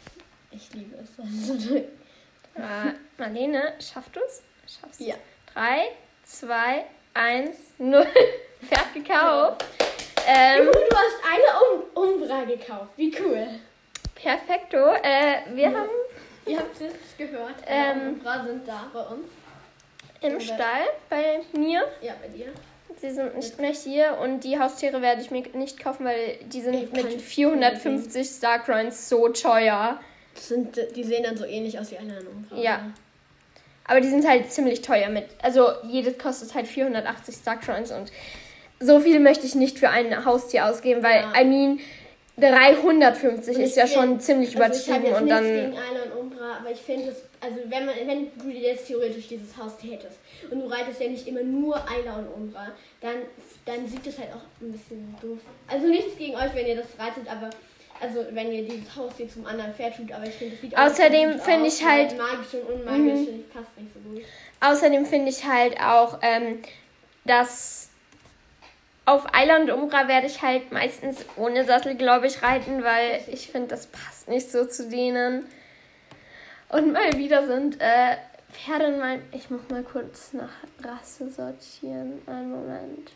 Ich 0.50 0.72
liebe 0.74 0.96
es. 0.96 1.10
Also, 1.18 1.76
äh, 2.54 2.94
Marlene, 3.18 3.74
schaffst 3.78 4.16
du 4.16 4.20
es? 4.26 4.42
Schaffst 4.66 5.00
du 5.00 5.04
Ja. 5.04 5.14
Drei, 5.52 5.90
zwei, 6.30 6.84
eins, 7.14 7.56
null. 7.78 8.06
Pferd 8.68 8.94
gekauft. 8.94 9.64
Ähm, 10.26 10.66
du 10.66 10.96
hast 10.96 11.18
eine 11.26 12.04
um 12.04 12.20
Umbra 12.20 12.44
gekauft. 12.44 12.90
Wie 12.96 13.14
cool. 13.20 13.46
Perfekto. 14.14 14.76
Äh, 15.02 15.54
wir 15.54 15.70
ja. 15.70 15.78
haben. 15.78 15.90
Ihr 16.46 16.58
habt 16.58 16.80
es 16.80 17.16
gehört. 17.16 17.54
Ähm, 17.66 18.14
Umbra 18.14 18.44
sind 18.44 18.68
da 18.68 18.90
bei 18.92 19.00
uns. 19.00 19.26
Im 20.20 20.38
Stall 20.40 20.84
bei 21.08 21.40
mir. 21.52 21.82
Ja, 22.02 22.12
bei 22.20 22.28
dir. 22.28 22.52
Sie 23.00 23.10
sind 23.10 23.34
nicht 23.36 23.58
mehr 23.58 23.72
hier 23.72 24.18
und 24.20 24.44
die 24.44 24.58
Haustiere 24.58 25.00
werde 25.00 25.22
ich 25.22 25.30
mir 25.30 25.42
nicht 25.54 25.82
kaufen, 25.82 26.04
weil 26.04 26.36
die 26.44 26.60
sind 26.60 26.92
mit 26.92 27.22
450 27.22 28.28
Starcoins 28.28 29.08
so 29.08 29.28
teuer. 29.28 29.98
Sind, 30.34 30.78
die 30.94 31.04
sehen 31.04 31.22
dann 31.22 31.36
so 31.36 31.46
ähnlich 31.46 31.78
aus 31.78 31.90
wie 31.90 31.96
eine 31.96 32.20
Umfrage. 32.20 32.62
Ja. 32.62 32.92
Aber 33.90 34.00
die 34.00 34.08
sind 34.08 34.24
halt 34.24 34.52
ziemlich 34.52 34.82
teuer 34.82 35.08
mit. 35.08 35.24
Also 35.42 35.66
jedes 35.82 36.16
kostet 36.16 36.54
halt 36.54 36.68
480 36.68 37.34
Starcoins 37.34 37.90
und 37.90 38.12
so 38.78 39.00
viel 39.00 39.18
möchte 39.18 39.44
ich 39.46 39.56
nicht 39.56 39.80
für 39.80 39.90
ein 39.90 40.24
Haustier 40.24 40.66
ausgeben, 40.66 41.02
weil, 41.02 41.22
ja. 41.22 41.40
I 41.40 41.44
mean, 41.44 41.80
350 42.36 43.58
ist 43.58 43.76
ja 43.76 43.88
schon 43.88 44.20
ziemlich 44.20 44.56
also 44.56 44.80
übertrieben 44.80 45.14
und 45.14 45.28
dann. 45.28 45.42
Gegen 45.42 45.72
Isla 45.72 46.02
und 46.04 46.20
Umbra, 46.20 46.58
aber 46.60 46.70
ich 46.70 46.78
finde 46.78 47.08
es, 47.08 47.16
also 47.40 47.56
wenn 47.66 47.84
man, 47.84 47.96
wenn 48.06 48.28
du 48.38 48.56
jetzt 48.56 48.86
theoretisch 48.86 49.26
dieses 49.26 49.56
Haus 49.56 49.72
hättest 49.82 50.20
und 50.52 50.60
du 50.60 50.66
reitest 50.66 51.00
ja 51.00 51.08
nicht 51.08 51.26
immer 51.26 51.42
nur 51.42 51.74
Ayla 51.76 52.14
und 52.16 52.28
Umbra, 52.28 52.68
dann, 53.00 53.16
dann 53.64 53.88
sieht 53.88 54.06
das 54.06 54.18
halt 54.18 54.28
auch 54.30 54.62
ein 54.62 54.70
bisschen 54.70 55.16
doof. 55.20 55.38
Also 55.66 55.88
nichts 55.88 56.16
gegen 56.16 56.36
euch, 56.36 56.54
wenn 56.54 56.66
ihr 56.66 56.76
das 56.76 56.86
reitet, 56.96 57.28
aber 57.28 57.50
also 58.00 58.26
wenn 58.32 58.52
ihr 58.52 58.64
dieses 58.64 58.96
Haus 58.96 59.12
hier 59.16 59.28
zum 59.28 59.46
anderen 59.46 59.74
Pferd 59.74 59.96
tut, 59.96 60.10
aber 60.12 60.24
ich 60.24 60.34
finde, 60.34 60.54
das 60.54 60.60
sieht 60.62 60.78
Außerdem 60.78 61.38
finde 61.40 61.68
ich 61.68 61.84
halt 61.84 62.16
magisch 62.16 62.54
und 62.54 62.80
unmagisch 62.80 63.28
mhm. 63.28 63.44
passt 63.52 63.76
nicht 63.78 63.92
so 63.92 64.00
gut. 64.00 64.22
Außerdem 64.60 65.06
finde 65.06 65.30
ich 65.30 65.44
halt 65.44 65.80
auch, 65.80 66.18
ähm, 66.22 66.62
dass 67.24 67.90
auf 69.06 69.26
Island 69.34 69.70
Umbra 69.70 70.08
werde 70.08 70.26
ich 70.26 70.40
halt 70.42 70.72
meistens 70.72 71.24
ohne 71.36 71.64
Sattel, 71.64 71.96
glaube 71.96 72.26
ich, 72.26 72.42
reiten, 72.42 72.84
weil 72.84 73.20
ich 73.28 73.50
finde, 73.50 73.68
das 73.68 73.86
passt 73.86 74.28
nicht 74.28 74.50
so 74.50 74.64
zu 74.64 74.88
denen. 74.88 75.46
Und 76.68 76.92
mal 76.92 77.12
wieder 77.14 77.46
sind 77.46 77.80
äh, 77.80 78.16
Pferde 78.52 78.96
mein. 78.98 79.22
Ich 79.32 79.50
muss 79.50 79.62
mal 79.68 79.82
kurz 79.82 80.32
nach 80.32 80.50
Rasse 80.82 81.30
sortieren. 81.30 82.20
Einen 82.26 82.50
Moment. 82.50 83.10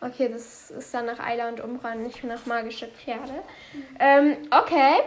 Okay, 0.00 0.28
das 0.28 0.70
ist 0.70 0.92
dann 0.92 1.06
nach 1.06 1.18
Eila 1.18 1.48
und 1.48 1.60
Umbra, 1.60 1.94
nicht 1.94 2.22
nach 2.24 2.44
magische 2.46 2.86
Pferde. 2.88 3.32
Mhm. 3.72 3.96
Ähm, 3.98 4.36
okay. 4.50 5.00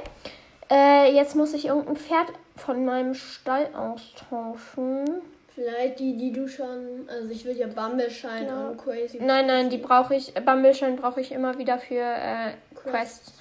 Äh, 0.69 1.13
jetzt 1.13 1.35
muss 1.35 1.53
ich 1.53 1.65
irgendein 1.65 1.95
Pferd 1.95 2.27
von 2.55 2.85
meinem 2.85 3.13
Stall 3.13 3.69
austauschen. 3.75 5.21
Vielleicht 5.53 5.99
die, 5.99 6.15
die 6.15 6.31
du 6.31 6.47
schon. 6.47 7.07
Also 7.09 7.29
ich 7.29 7.43
will 7.45 7.57
ja 7.57 7.67
Bumbleshine 7.67 8.47
ja. 8.47 8.67
und 8.67 8.77
Crazy. 8.77 9.19
Nein, 9.19 9.47
nein, 9.47 9.69
die 9.69 9.77
brauche 9.77 10.15
ich. 10.15 10.33
Bumbleshine 10.33 10.95
brauche 10.95 11.21
ich 11.21 11.31
immer 11.31 11.57
wieder 11.57 11.79
für 11.79 12.01
äh, 12.01 12.53
Quest. 12.75 13.33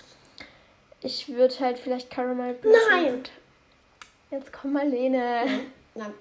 Ich 1.00 1.28
würde 1.28 1.54
halt 1.60 1.78
vielleicht 1.78 2.10
Caramel 2.10 2.56
Nein! 2.90 3.22
Jetzt 4.30 4.52
komm 4.52 4.72
mal, 4.72 4.86
Lene. 4.86 5.42
Nein. 5.44 5.60
Nein. 5.94 6.14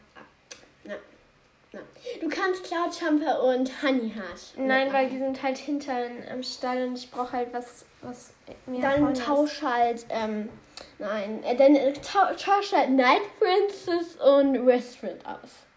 Du 1.72 2.30
kannst 2.30 2.64
Cloud 2.64 3.00
Jumper 3.00 3.44
und 3.44 3.82
Honey 3.84 4.12
Heart. 4.16 4.58
Nein, 4.58 4.92
weil 4.94 5.10
die 5.10 5.18
sind 5.18 5.42
halt 5.44 5.58
hinter 5.58 5.94
am 6.32 6.42
Stall 6.42 6.88
und 6.88 6.98
ich 6.98 7.12
brauche 7.12 7.34
halt 7.34 7.54
was, 7.54 7.86
was 8.02 8.34
mir 8.66 8.82
Dann 8.82 9.14
tausch 9.14 9.62
halt, 9.62 10.06
ähm, 10.10 10.50
nein, 10.98 11.44
äh, 11.44 11.56
dann 11.56 11.76
äh, 11.76 11.94
tausch 11.94 12.72
halt 12.72 12.92
Night 12.92 13.22
Princess 13.40 14.16
und 14.16 14.66
Restaurant 14.66 15.26
aus. 15.26 15.68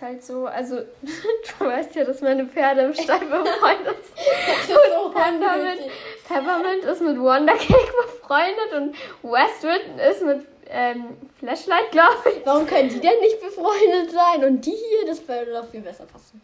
Halt 0.00 0.24
so, 0.24 0.46
also 0.46 0.78
du 1.58 1.64
weißt 1.64 1.94
ja, 1.94 2.04
dass 2.04 2.20
meine 2.22 2.44
Pferde 2.44 2.80
im 2.80 2.92
Stall 2.92 3.20
befreundet 3.20 4.04
sind. 4.04 4.76
und 5.06 5.14
Peppermint, 5.14 5.80
Peppermint 6.26 6.84
ist 6.84 7.02
mit 7.02 7.20
Wonder 7.20 7.54
Cake 7.54 7.92
befreundet 8.02 8.72
und 8.76 8.96
Westwood 9.22 10.00
ist 10.10 10.22
mit 10.24 10.51
ähm, 10.72 11.16
Flashlight, 11.38 11.90
glaube 11.90 12.30
ich. 12.34 12.46
Warum 12.46 12.66
können 12.66 12.88
die 12.88 13.00
denn 13.00 13.20
nicht 13.20 13.40
befreundet 13.40 14.10
sein? 14.10 14.44
Und 14.44 14.64
die 14.64 14.70
hier, 14.70 15.06
das 15.06 15.26
würde 15.28 15.52
doch 15.52 15.68
viel 15.68 15.80
besser 15.80 16.06
passen. 16.06 16.40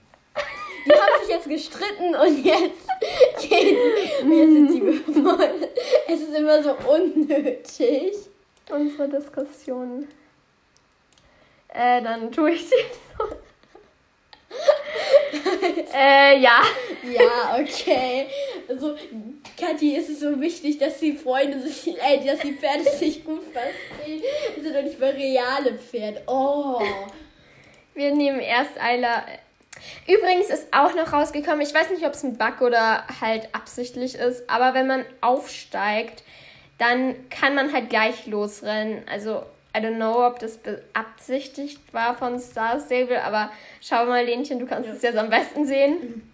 Die 0.86 0.92
haben 0.92 1.20
sich 1.20 1.28
jetzt 1.28 1.48
gestritten 1.48 2.14
und 2.14 2.44
jetzt, 2.44 3.48
gehen, 3.48 3.76
jetzt 4.30 4.52
sind 4.52 4.70
sie 4.70 4.80
befreundet. 4.80 5.70
Es 6.06 6.20
ist 6.20 6.34
immer 6.34 6.62
so 6.62 6.74
unnötig. 6.88 8.12
Unsere 8.70 9.08
Diskussion. 9.08 10.06
Äh, 11.68 12.02
dann 12.02 12.30
tue 12.30 12.52
ich 12.52 12.68
sie 12.68 12.74
so. 13.18 13.24
äh, 15.94 16.38
ja. 16.38 16.62
Ja, 17.02 17.58
okay. 17.60 18.26
Also, 18.68 18.96
Kathi, 19.58 19.96
ist 19.96 20.10
es 20.10 20.20
so 20.20 20.40
wichtig, 20.40 20.78
dass 20.78 20.98
die 20.98 21.12
Freunde 21.12 21.60
sich, 21.60 21.96
äh, 21.98 22.24
dass 22.24 22.40
die 22.40 22.54
Pferde 22.54 22.84
sich 22.98 23.24
gut 23.24 23.42
verstehen. 23.52 24.22
Das 24.54 24.64
sind 24.64 24.76
doch 24.76 24.82
nicht 24.82 25.00
mal 25.00 25.10
reale 25.10 25.74
Pferde. 25.74 26.22
Oh. 26.26 26.80
Wir 27.94 28.14
nehmen 28.14 28.40
erst 28.40 28.80
Eiler. 28.80 29.24
Übrigens 30.06 30.50
ist 30.50 30.68
auch 30.72 30.94
noch 30.94 31.12
rausgekommen, 31.12 31.60
ich 31.60 31.74
weiß 31.74 31.90
nicht, 31.90 32.04
ob 32.04 32.12
es 32.12 32.24
ein 32.24 32.36
Bug 32.36 32.60
oder 32.62 33.04
halt 33.20 33.48
absichtlich 33.52 34.16
ist, 34.16 34.48
aber 34.50 34.74
wenn 34.74 34.86
man 34.86 35.04
aufsteigt, 35.20 36.24
dann 36.78 37.28
kann 37.28 37.54
man 37.54 37.72
halt 37.72 37.90
gleich 37.90 38.26
losrennen. 38.26 39.02
Also 39.08 39.42
I 39.78 39.80
don't 39.80 39.96
know, 39.96 40.26
ob 40.26 40.40
das 40.40 40.58
beabsichtigt 40.58 41.80
war 41.92 42.16
von 42.16 42.40
Star 42.40 42.80
Stable, 42.80 43.22
aber 43.22 43.50
schau 43.80 44.06
mal, 44.06 44.24
Lenchen, 44.24 44.58
du 44.58 44.66
kannst 44.66 44.88
ja. 44.88 44.94
es 44.94 45.02
jetzt 45.02 45.16
am 45.16 45.30
besten 45.30 45.66
sehen. 45.66 46.28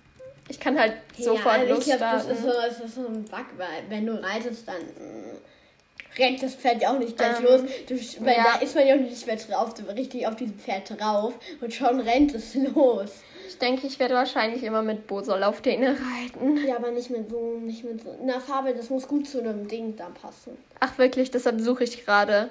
Ich 0.48 0.60
kann 0.60 0.78
halt 0.78 0.94
ja, 1.16 1.24
sofort 1.24 1.60
also 1.60 1.74
losstarten. 1.74 1.84
Ich 1.84 1.98
glaube, 1.98 2.28
das 2.28 2.38
ist, 2.38 2.42
so, 2.42 2.52
das 2.52 2.80
ist 2.80 2.94
so 2.94 3.06
ein 3.06 3.24
Bug, 3.24 3.46
weil 3.56 3.82
wenn 3.88 4.06
du 4.06 4.22
reitest, 4.22 4.68
dann 4.68 4.76
mm, 4.76 6.18
rennt 6.18 6.42
das 6.42 6.54
Pferd 6.54 6.82
ja 6.82 6.94
auch 6.94 6.98
nicht 6.98 7.16
gleich 7.16 7.38
ähm, 7.38 7.44
los. 7.44 7.60
Du, 7.86 8.24
weil 8.24 8.36
ja. 8.36 8.44
da 8.54 8.60
ist 8.60 8.74
man 8.74 8.86
ja 8.86 8.94
auch 8.94 9.00
nicht 9.00 9.26
mehr 9.26 9.36
drauf, 9.36 9.74
richtig 9.94 10.26
auf 10.26 10.36
diesem 10.36 10.58
Pferd 10.58 10.98
drauf 10.98 11.34
und 11.60 11.72
schon 11.72 12.00
rennt 12.00 12.34
es 12.34 12.54
los. 12.74 13.10
Ich 13.46 13.58
denke, 13.58 13.86
ich 13.86 13.98
werde 13.98 14.14
wahrscheinlich 14.14 14.62
immer 14.64 14.82
mit 14.82 15.06
Bosol 15.06 15.42
auf 15.44 15.60
Däne 15.60 15.90
reiten. 15.90 16.66
Ja, 16.66 16.76
aber 16.76 16.90
nicht 16.90 17.10
mit 17.10 17.30
so, 17.30 17.58
nicht 17.58 17.84
mit 17.84 18.02
so 18.02 18.10
einer 18.22 18.40
Farbe, 18.40 18.74
das 18.74 18.90
muss 18.90 19.06
gut 19.06 19.28
zu 19.28 19.40
einem 19.40 19.68
Ding 19.68 19.96
dann 19.96 20.14
passen. 20.14 20.56
Ach 20.80 20.96
wirklich, 20.98 21.30
deshalb 21.30 21.60
suche 21.60 21.84
ich 21.84 22.04
gerade. 22.04 22.50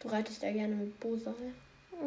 Du 0.00 0.08
reitest 0.08 0.42
ja 0.42 0.52
gerne 0.52 0.74
mit 0.74 1.00
Bosal. 1.00 1.34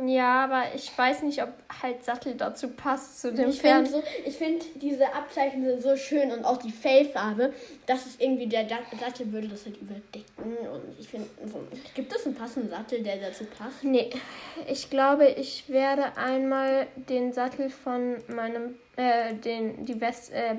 Ja, 0.06 0.44
aber 0.44 0.64
ich 0.76 0.96
weiß 0.96 1.24
nicht, 1.24 1.42
ob 1.42 1.50
halt 1.82 2.06
Sattel 2.06 2.36
dazu 2.36 2.70
passt 2.70 3.22
zu 3.22 3.34
dem 3.34 3.50
ich 3.50 3.60
Pferd. 3.60 3.88
Find 3.88 4.04
so, 4.04 4.04
ich 4.24 4.36
finde, 4.38 4.64
diese 4.76 5.14
Abzeichen 5.14 5.66
sind 5.66 5.82
so 5.82 5.96
schön 5.98 6.32
und 6.32 6.46
auch 6.46 6.58
die 6.58 6.72
Fellfarbe, 6.72 7.54
dass 7.88 8.06
es 8.06 8.20
irgendwie 8.20 8.46
der 8.46 8.68
Sattel 9.00 9.32
würde 9.32 9.48
das 9.48 9.66
halt 9.66 9.78
überdecken. 9.78 10.58
Und 10.72 11.00
ich 11.00 11.08
finde, 11.08 11.28
so, 11.46 11.60
gibt 11.96 12.14
es 12.16 12.26
einen 12.26 12.36
passenden 12.36 12.70
Sattel, 12.70 13.02
der 13.02 13.18
dazu 13.18 13.46
passt? 13.46 13.84
Nee, 13.84 14.12
ich 14.68 14.92
glaube, 14.92 15.28
ich 15.28 15.68
werde 15.70 16.16
einmal 16.18 16.86
den 16.96 17.34
Sattel 17.34 17.72
von 17.72 18.18
meinem, 18.28 18.76
äh, 18.96 19.34
den, 19.34 19.86
die 19.86 20.00
West, 20.00 20.32
äh, 20.32 20.56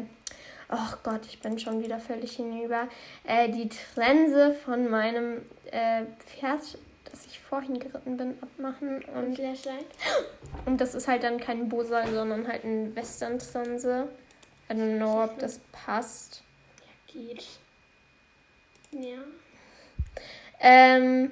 oh 0.72 0.96
Gott, 1.04 1.20
ich 1.26 1.40
bin 1.40 1.56
schon 1.58 1.82
wieder 1.82 2.00
völlig 2.00 2.32
hinüber, 2.34 2.88
äh, 3.24 3.48
die 3.48 3.68
Trense 3.68 4.52
von 4.52 4.90
meinem 4.90 5.42
äh, 5.70 6.02
Pferd, 6.26 6.78
das 7.10 7.26
ich 7.26 7.40
vorhin 7.40 7.78
geritten 7.78 8.16
bin, 8.16 8.38
abmachen 8.42 9.02
Und 9.04 9.24
und, 9.26 9.34
Flashlight? 9.34 9.86
und 10.66 10.80
das 10.80 10.94
ist 10.94 11.08
halt 11.08 11.22
dann 11.22 11.38
kein 11.40 11.68
Bosal, 11.68 12.08
sondern 12.12 12.46
halt 12.48 12.64
ein 12.64 12.94
Western-Trense. 12.94 14.08
I 14.70 14.72
don't 14.72 14.96
know, 14.98 15.24
ob 15.24 15.38
das 15.38 15.60
passt. 15.72 16.42
Geht. 17.08 17.44
Ja. 18.92 19.18
Ähm, 20.60 21.30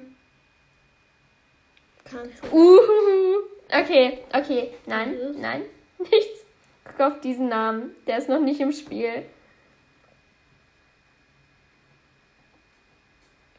Kannst 2.03 2.43
du. 2.43 2.47
Uhuhu. 2.47 3.43
Okay, 3.71 4.19
okay. 4.33 4.73
Nein, 4.87 5.15
Was? 5.21 5.37
nein, 5.37 5.61
nichts. 5.99 6.45
Guck 6.83 6.99
auf 6.99 7.21
diesen 7.21 7.49
Namen. 7.49 7.95
Der 8.07 8.17
ist 8.17 8.27
noch 8.29 8.41
nicht 8.41 8.59
im 8.59 8.71
Spiel. 8.71 9.25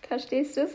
Verstehst 0.02 0.56
du 0.56 0.62
es? 0.62 0.72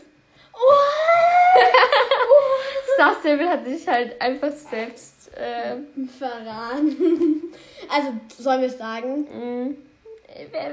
Star 2.94 3.16
Stable 3.20 3.48
hat 3.48 3.64
sich 3.64 3.86
halt 3.86 4.20
einfach 4.20 4.52
selbst. 4.52 5.30
Äh, 5.36 5.76
Verraten. 6.18 7.42
Also, 7.88 8.08
sollen 8.38 8.62
wir 8.62 8.68
es 8.68 8.78
sagen? 8.78 9.26
mh, 9.30 9.74
äh, 10.34 10.70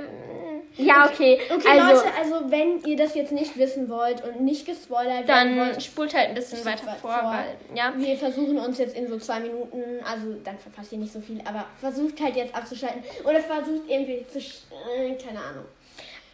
ja, 0.77 1.05
okay. 1.05 1.39
Okay, 1.47 1.67
also, 1.79 1.95
Leute, 2.05 2.15
also 2.19 2.51
wenn 2.51 2.81
ihr 2.85 2.97
das 2.97 3.13
jetzt 3.13 3.31
nicht 3.31 3.55
wissen 3.55 3.87
wollt 3.87 4.23
und 4.23 4.41
nicht 4.41 4.65
gespoilert 4.65 5.29
dann 5.29 5.57
wollt, 5.59 5.83
spult 5.83 6.15
halt 6.15 6.29
ein 6.29 6.33
bisschen 6.33 6.65
weiter 6.65 6.87
weit 6.87 6.97
vor, 6.97 7.11
vor. 7.11 7.31
weil, 7.31 7.55
ja. 7.77 7.93
wir 7.95 8.17
versuchen 8.17 8.57
uns 8.57 8.79
jetzt 8.79 8.95
in 8.97 9.07
so 9.07 9.17
zwei 9.19 9.41
Minuten, 9.41 9.83
also 10.03 10.33
dann 10.43 10.57
verpasst 10.57 10.91
ihr 10.93 10.97
nicht 10.97 11.13
so 11.13 11.19
viel, 11.21 11.39
aber 11.45 11.65
versucht 11.79 12.19
halt 12.19 12.35
jetzt 12.35 12.55
abzuschalten 12.55 13.03
oder 13.23 13.39
versucht 13.41 13.83
irgendwie 13.87 14.25
zu, 14.31 14.39
sch- 14.39 14.63
äh, 14.97 15.13
keine 15.15 15.39
Ahnung. 15.39 15.65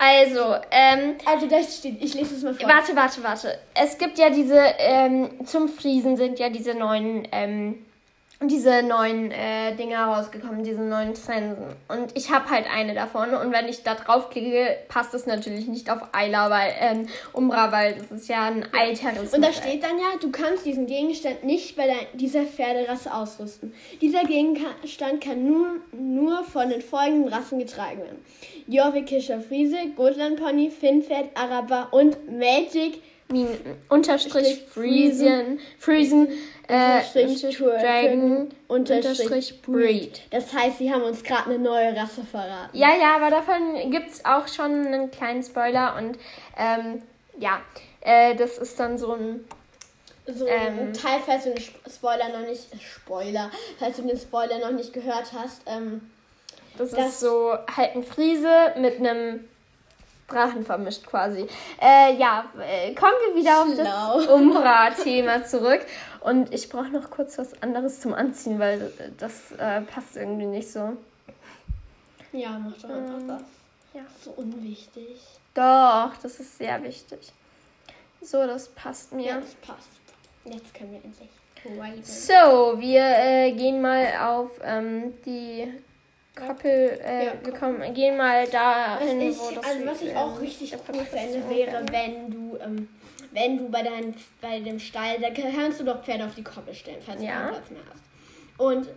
Also, 0.02 0.56
ähm, 0.72 1.16
Also 1.26 1.48
das 1.48 1.78
steht, 1.78 2.02
ich 2.02 2.14
lese 2.14 2.36
es 2.36 2.42
mal 2.44 2.54
vor. 2.54 2.70
Warte, 2.70 2.96
warte, 2.96 3.22
warte. 3.22 3.60
Es 3.76 3.98
gibt 3.98 4.18
ja 4.18 4.30
diese, 4.30 4.58
ähm, 4.80 5.46
zum 5.46 5.68
Friesen 5.68 6.16
sind 6.16 6.40
ja 6.40 6.50
diese 6.50 6.74
neuen, 6.74 7.28
ähm, 7.34 7.86
diese 8.41 8.84
neuen 8.84 9.32
äh, 9.32 9.75
Dinger 9.75 10.06
rausgekommen, 10.06 10.63
diese 10.63 10.82
neuen 10.82 11.13
Trensen. 11.13 11.75
Und 11.89 12.15
ich 12.15 12.32
habe 12.32 12.49
halt 12.49 12.67
eine 12.73 12.93
davon. 12.93 13.34
Und 13.34 13.52
wenn 13.52 13.67
ich 13.67 13.84
da 13.84 13.95
draufklicke, 13.95 14.78
passt 14.88 15.13
es 15.13 15.25
natürlich 15.25 15.67
nicht 15.67 15.89
auf 15.89 15.99
Ayla, 16.13 16.49
weil, 16.49 16.73
ähm, 16.80 17.08
Umbra, 17.34 17.73
weil 17.73 17.95
das 17.95 18.12
ist 18.12 18.30
ja 18.30 18.45
ein 18.45 18.65
alteres 18.73 19.34
Und 19.34 19.43
da 19.43 19.52
steht 19.52 19.84
dann 19.84 19.97
ja, 19.97 20.17
du 20.21 20.32
kannst 20.32 20.65
diesen 20.65 20.88
Gegenstand 20.88 21.43
nicht 21.43 21.75
bei 21.75 21.89
dieser 22.13 22.43
Pferderasse 22.45 23.13
ausrüsten. 23.13 23.73
Dieser 24.02 24.23
Gegenstand 24.23 25.21
kann 25.21 25.45
nur, 25.45 25.67
nur 25.91 26.45
von 26.45 26.69
den 26.69 26.82
folgenden 26.82 27.34
Rassen 27.34 27.60
getragen 27.60 27.97
werden. 27.97 28.23
Jorvikischer 28.67 29.41
Friese, 29.41 29.78
Gotlandpony, 29.97 30.71
Finnpferd, 30.71 31.25
Araber 31.36 31.89
und 31.91 32.32
Magic 32.32 33.02
Min 33.32 33.48
unterstrich 33.89 34.32
Strich 34.32 34.63
Friesen, 34.74 35.60
Friesen, 35.78 36.30
äh, 36.68 36.98
Unterstrich 37.15 37.58
Dragon, 37.58 38.50
Unterstrich 38.68 39.62
Breed. 39.62 40.22
Das 40.32 40.52
heißt, 40.52 40.80
sie 40.80 40.92
haben 40.92 41.04
uns 41.04 41.24
gerade 41.24 41.46
eine 41.52 41.60
neue 41.60 41.96
Rasse 41.96 42.24
verraten. 42.24 42.76
Ja, 42.76 42.89
ja, 43.00 43.15
aber 43.15 43.30
davon 43.30 43.92
gibt 43.92 44.10
es 44.10 44.26
auch 44.26 44.48
schon 44.48 44.86
einen 44.88 45.12
kleinen 45.12 45.44
Spoiler 45.44 45.96
und 45.98 46.18
ähm, 46.58 47.04
ja, 47.38 47.62
äh, 48.02 48.36
das 48.36 48.58
ist 48.58 48.80
dann 48.80 48.98
so 48.98 49.13
ein. 49.13 49.46
So 50.26 50.46
Ähm. 50.48 50.92
Teil, 50.94 51.20
falls 51.26 51.44
du 51.44 51.50
den 51.50 51.58
Sp- 51.62 51.82
Spoiler 51.89 52.30
noch 52.30 52.48
nicht, 52.48 52.68
Spoiler, 52.82 53.50
falls 53.80 53.96
du 53.98 54.04
den 54.04 54.18
Spoiler 54.18 54.60
noch 54.60 54.72
nicht 54.72 54.92
gehört 54.94 55.32
hast, 55.34 55.62
ähm, 55.68 56.02
Das, 56.78 56.92
Das- 56.92 57.08
ist 57.10 57.20
so 57.20 57.54
halt 57.76 57.96
ein 57.96 58.04
Friese 58.04 58.74
mit 58.80 58.98
einem 59.00 59.48
Drachen 60.30 60.63
vermischt 60.65 61.06
quasi. 61.06 61.48
Äh, 61.82 62.15
ja, 62.18 62.46
äh, 62.60 62.94
kommen 62.96 63.13
wir 63.28 63.36
wieder 63.42 63.62
auf 63.62 63.76
das. 63.76 64.28
Umbra-Thema 64.34 65.44
zurück. 65.46 65.82
Und 66.22 66.54
ich 66.54 66.70
brauche 66.70 66.88
noch 66.89 67.10
kurz 67.10 67.38
was 67.38 67.62
anderes 67.62 68.00
zum 68.02 68.13
Anziehen, 68.13 68.60
weil 68.60 68.82
äh, 68.82 69.10
das 69.18 69.52
äh, 69.54 69.82
passt 69.82 70.15
irgendwie 70.15 70.46
nicht 70.46 70.72
so. 70.72 70.96
ja, 72.32 72.60
mach 72.60 72.78
doch 72.78 72.89
einfach 72.89 73.20
Ähm, 73.20 73.28
das. 73.28 73.42
ja. 73.94 74.02
So 74.24 74.32
unwichtig. 74.32 75.18
Doch, 75.54 76.12
das 76.22 76.39
ist 76.39 76.58
sehr 76.58 76.82
wichtig. 76.84 77.20
So, 78.22 78.46
das 78.46 78.68
passt 78.70 79.13
mir. 79.13 79.26
Ja, 79.28 79.39
das 79.39 79.54
passt. 79.56 79.89
Jetzt 80.46 80.74
können 80.74 80.92
wir 80.92 81.02
endlich. 81.04 81.30
So, 82.06 82.80
wir 82.80 83.02
äh, 83.04 83.52
gehen 83.52 83.82
mal 83.82 84.06
auf 84.22 84.52
ähm, 84.63 85.13
die 85.26 85.68
Koppel. 86.47 86.99
Äh, 87.04 87.25
Ja, 87.25 87.32
wir 87.43 87.54
kommen, 87.54 87.93
gehen 87.93 88.17
mal 88.17 88.47
wo 89.39 89.52
das 89.56 89.65
also 89.65 89.86
was 89.86 90.02
ich 90.02 90.10
ähm, 90.12 90.17
auch 90.17 90.39
richtig 90.41 90.69
der 90.71 90.80
cool 90.93 91.04
fände, 91.06 91.49
wäre, 91.49 91.86
wenn 91.91 92.30
du, 92.32 92.58
ähm, 92.63 92.88
wenn 93.32 93.58
du 93.58 93.69
bei 93.69 93.84
deinem, 93.84 94.13
bei 94.41 94.60
dem 94.60 94.80
Stall, 94.80 95.17
da 95.19 95.30
kannst 95.30 95.80
du 95.80 95.84
doch 95.84 96.04
Pferde 96.04 96.25
auf 96.25 96.36
die 96.36 96.43
Koppel 96.43 96.73
stellen, 96.73 96.97
falls 97.06 97.21
Ja. 97.21 97.28
du 97.28 97.34
keinen 97.38 97.49
Platz 97.49 97.69
mehr 97.71 97.82
hast. 97.91 98.04
Und 98.58 98.88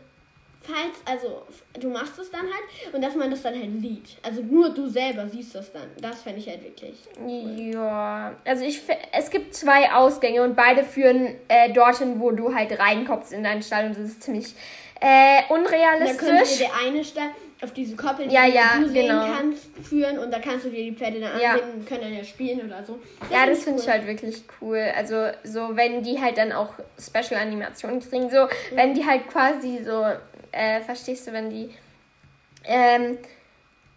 falls, 0.65 0.97
also 1.05 1.43
du 1.79 1.89
machst 1.89 2.19
es 2.19 2.31
dann 2.31 2.43
halt 2.43 2.95
und 2.95 3.03
dass 3.03 3.15
man 3.17 3.31
das 3.31 3.43
dann 3.43 3.55
halt 3.55 3.81
sieht. 3.81 4.17
Also 4.23 4.43
nur 4.43 4.71
du 4.71 4.89
selber 4.89 5.29
siehst 5.29 5.55
das 5.55 5.73
dann. 5.73 5.89
Das 6.01 6.23
fände 6.23 6.39
ich 6.39 6.49
halt 6.49 6.63
wirklich. 6.63 6.95
Ja, 7.27 8.35
also 8.45 8.65
ich, 8.65 8.81
es 9.13 9.31
gibt 9.31 9.55
zwei 9.55 9.93
Ausgänge 9.93 10.43
und 10.43 10.55
beide 10.55 10.85
führen 10.85 11.35
äh, 11.49 11.73
dorthin, 11.73 12.21
wo 12.21 12.31
du 12.31 12.55
halt 12.55 12.79
reinkommst 12.79 13.33
in 13.33 13.43
deinen 13.43 13.63
Stall 13.63 13.87
und 13.87 13.97
das 13.97 14.05
ist 14.05 14.23
ziemlich 14.23 14.55
äh, 15.03 15.43
Da 15.43 15.43
könnte 15.49 15.55
unrealistisch. 15.55 16.59
dir 16.59 16.69
eine 16.87 17.05
Stall 17.05 17.31
auf 17.63 17.73
diese 17.73 17.95
Koppel, 17.97 18.29
die 18.29 18.35
Ja, 18.35 18.45
ja, 18.47 18.79
du 18.81 18.89
sehen 18.89 19.07
genau. 19.09 19.27
kannst, 19.33 19.67
führen 19.89 20.19
und 20.19 20.31
da 20.33 20.39
kannst 20.41 20.65
du 20.65 20.71
dir 20.71 20.83
die 20.85 20.93
Pferde 20.93 21.21
dann 21.21 21.41
Ja. 21.41 21.53
ansehen 21.55 21.71
und 21.75 21.87
können 21.87 22.01
dann 22.03 22.15
ja 22.17 22.25
spielen 22.25 22.61
oder 22.67 22.83
so. 22.85 22.99
Ja, 23.31 23.39
find 23.45 23.51
das 23.57 23.65
finde 23.65 23.83
ich 23.83 23.89
halt 23.89 24.07
wirklich 24.07 24.43
cool. 24.61 24.79
Also 24.97 25.29
so, 25.45 25.77
wenn 25.77 26.03
die 26.03 26.21
halt 26.21 26.39
dann 26.39 26.53
auch 26.53 26.75
Special-Animationen 26.99 28.01
kriegen, 28.01 28.31
so, 28.31 28.49
wenn 28.75 28.95
die 28.95 29.05
halt 29.07 29.29
quasi 29.29 29.81
so, 29.85 30.05
äh, 30.53 30.81
verstehst 30.81 31.27
du, 31.27 31.33
wenn 31.33 31.51
die 31.51 31.71
ähm, 32.65 33.19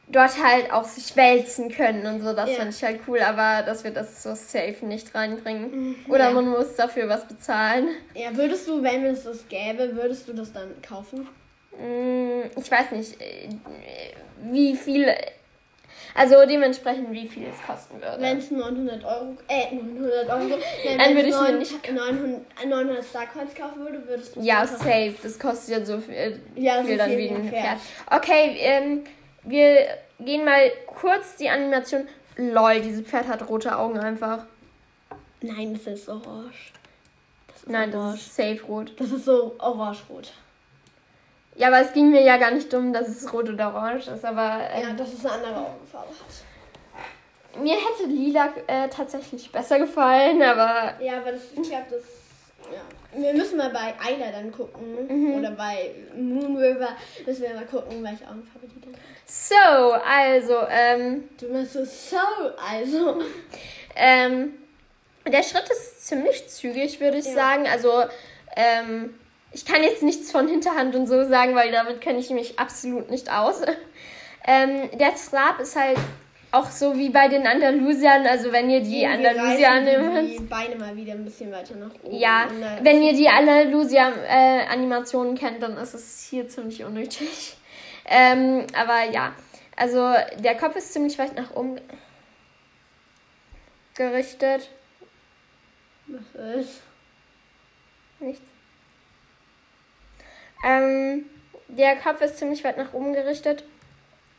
dort 0.08 0.42
halt 0.44 0.72
auch 0.72 0.84
sich 0.84 1.16
wälzen 1.16 1.70
können 1.72 2.06
und 2.06 2.22
so, 2.22 2.34
das 2.34 2.50
Ja. 2.52 2.58
fand 2.58 2.74
ich 2.74 2.84
halt 2.84 3.00
cool, 3.08 3.20
aber 3.22 3.64
dass 3.66 3.84
wir 3.84 3.92
das 3.92 4.22
so 4.22 4.36
safe 4.36 4.86
nicht 4.86 5.14
reinbringen. 5.16 5.96
Oder 6.08 6.26
ja. 6.26 6.32
man 6.32 6.48
muss 6.50 6.76
dafür 6.76 7.10
was 7.10 7.28
bezahlen. 7.28 7.88
Ja, 8.14 8.36
würdest 8.36 8.68
du, 8.68 8.82
wenn 8.84 9.06
es 9.06 9.24
das 9.24 9.48
gäbe, 9.48 9.96
würdest 9.96 10.28
du 10.28 10.34
das 10.34 10.54
dann 10.54 10.70
kaufen? 10.88 11.28
Mm, 11.78 12.44
Ich 12.58 12.70
weiß 12.72 12.92
nicht, 12.92 13.20
äh, 13.20 13.50
wie 14.44 14.76
viel, 14.76 15.08
also 16.14 16.36
dementsprechend, 16.48 17.12
wie 17.12 17.28
viel 17.28 17.48
es 17.48 17.66
kosten 17.68 17.96
würde. 18.00 18.18
Wenn 18.22 18.38
es 18.38 18.52
900 18.52 19.04
Euro, 19.04 19.36
äh, 19.50 19.74
900 19.76 20.30
Euro, 20.30 20.60
wenn 20.86 20.98
Dann 21.00 21.16
würde 21.16 21.28
ich 21.30 21.36
mir 21.36 21.42
neun- 21.42 21.58
nicht- 21.60 21.92
900, 21.92 22.42
900 22.66 23.04
Starcoins 23.04 23.54
kaufen 23.56 23.80
würde, 23.82 24.08
würdest 24.08 24.36
du 24.36 24.40
Ja, 24.42 24.66
safe. 24.68 25.16
Das 25.22 25.38
kostet 25.38 25.80
ja 25.80 25.86
so 25.86 26.00
viel, 26.00 26.40
Ja, 26.56 26.84
viel 26.84 26.98
dann 26.98 27.18
wie 27.18 27.30
ein 27.30 27.36
ein 27.38 27.50
Pferd. 27.50 27.80
Pferd. 27.80 28.22
Okay, 28.24 28.56
ähm, 28.60 29.04
wir 29.46 29.88
gehen 30.20 30.44
mal 30.46 30.72
kurz 30.88 31.36
die 31.38 31.50
Animation. 31.50 32.08
Lol, 32.38 32.82
dieses 32.82 33.08
Pferd 33.08 33.28
hat 33.28 33.48
rote 33.48 33.78
Augen 33.78 33.98
einfach. 34.00 34.46
Nein, 35.42 35.74
das 35.74 35.88
ist 35.94 36.10
orange. 36.10 36.72
Das 37.48 37.58
ist 37.58 37.70
Nein, 37.70 37.92
das 37.92 38.00
orange. 38.02 38.16
ist 38.20 38.36
safe 38.36 38.62
rot. 38.68 38.94
Das 39.00 39.12
ist 39.12 39.26
so 39.26 39.56
orange-rot. 39.60 40.34
Ja, 41.56 41.68
aber 41.68 41.80
es 41.80 41.94
ging 41.94 42.12
mir 42.12 42.22
ja 42.22 42.36
gar 42.38 42.52
nicht 42.52 42.72
dumm, 42.74 42.92
dass 42.92 43.08
es 43.08 43.32
rot 43.32 43.50
oder 43.50 43.74
orange 43.74 44.08
ist, 44.10 44.26
aber 44.26 44.42
Ja, 44.60 44.90
ähm, 44.90 44.98
dass 44.98 45.14
es 45.14 45.26
eine 45.26 45.36
andere 45.36 45.56
Augenfarbe 45.68 46.10
hat. 46.10 47.62
mir 47.64 47.76
hätte 47.76 48.10
lila 48.10 48.50
äh, 48.68 48.90
tatsächlich 48.90 49.50
besser 49.52 49.80
gefallen, 49.80 50.42
aber 50.42 51.02
Ja, 51.02 51.18
aber 51.20 51.32
das, 51.32 51.44
ich 51.56 51.70
glaube, 51.70 51.86
das. 51.92 52.04
Wir 53.18 53.34
müssen 53.34 53.58
mal 53.58 53.70
bei 53.70 53.94
Ayla 54.06 54.32
dann 54.32 54.52
gucken. 54.52 55.08
Mhm. 55.08 55.36
Oder 55.36 55.52
bei 55.52 55.92
Moon 56.16 56.58
River 56.58 56.90
müssen 57.26 57.44
wir 57.44 57.54
mal 57.54 57.66
gucken, 57.66 58.04
welche 58.04 58.26
Augenfarbe 58.26 58.68
die 58.68 58.82
dann 58.82 58.94
hat. 58.94 59.00
so, 59.26 59.92
also, 60.06 60.68
ähm, 60.70 61.30
Du 61.40 61.48
meinst 61.48 61.74
so, 61.74 61.86
so, 61.86 62.18
also. 62.58 63.22
Ähm, 63.96 64.54
der 65.26 65.44
Schritt 65.44 65.70
ist 65.70 66.06
ziemlich 66.08 66.48
zügig, 66.50 67.00
würde 67.00 67.18
ich 67.18 67.26
Ja. 67.26 67.34
sagen. 67.34 67.68
Also, 67.68 68.04
ähm, 68.58 69.14
ich 69.54 69.66
kann 69.66 69.82
jetzt 69.84 70.04
nichts 70.04 70.32
von 70.32 70.48
Hinterhand 70.50 70.96
und 70.96 71.08
so 71.08 71.24
sagen, 71.30 71.56
weil 71.56 71.72
damit 71.72 72.02
kenne 72.02 72.20
ich 72.20 72.30
mich 72.32 72.60
absolut 72.60 73.10
nicht 73.10 73.32
aus. 73.32 73.62
ähm, 74.48 74.90
der 75.00 75.14
Trab 75.16 75.60
ist 75.62 75.76
halt 75.78 75.98
auch 76.56 76.72
so 76.72 76.98
wie 76.98 77.10
bei 77.10 77.28
den 77.28 77.46
Andalusiern, 77.46 78.26
also 78.26 78.52
wenn 78.52 78.70
ihr 78.70 78.82
die 78.82 79.06
Andalusier 79.06 79.82
nimmt. 79.82 80.32
Die 80.32 80.40
Beine 80.44 80.76
mal 80.76 80.96
wieder 80.96 81.14
ein 81.14 81.26
bisschen 81.26 81.52
weiter 81.52 81.76
nach 81.76 81.92
oben. 82.04 82.16
Ja, 82.16 82.48
wenn 82.82 83.02
ihr 83.02 83.14
die 83.14 83.28
Andalusier-Animationen 83.28 85.36
äh, 85.36 85.40
kennt, 85.40 85.62
dann 85.62 85.78
ist 85.78 85.94
es 85.94 86.28
hier 86.30 86.48
ziemlich 86.48 86.84
unnötig. 86.84 87.58
Ähm, 88.06 88.66
aber 88.74 89.04
ja, 89.12 89.34
also 89.76 90.14
der 90.40 90.56
Kopf 90.56 90.76
ist 90.76 90.94
ziemlich 90.94 91.18
weit 91.18 91.36
nach 91.36 91.56
oben 91.56 91.82
gerichtet. 93.96 94.70
Was 96.08 96.56
ist? 96.56 96.82
Nichts. 98.20 98.46
Ähm, 100.64 101.26
der 101.68 101.96
Kopf 101.98 102.22
ist 102.22 102.38
ziemlich 102.38 102.64
weit 102.64 102.78
nach 102.78 102.94
oben 102.94 103.14
gerichtet. 103.14 103.64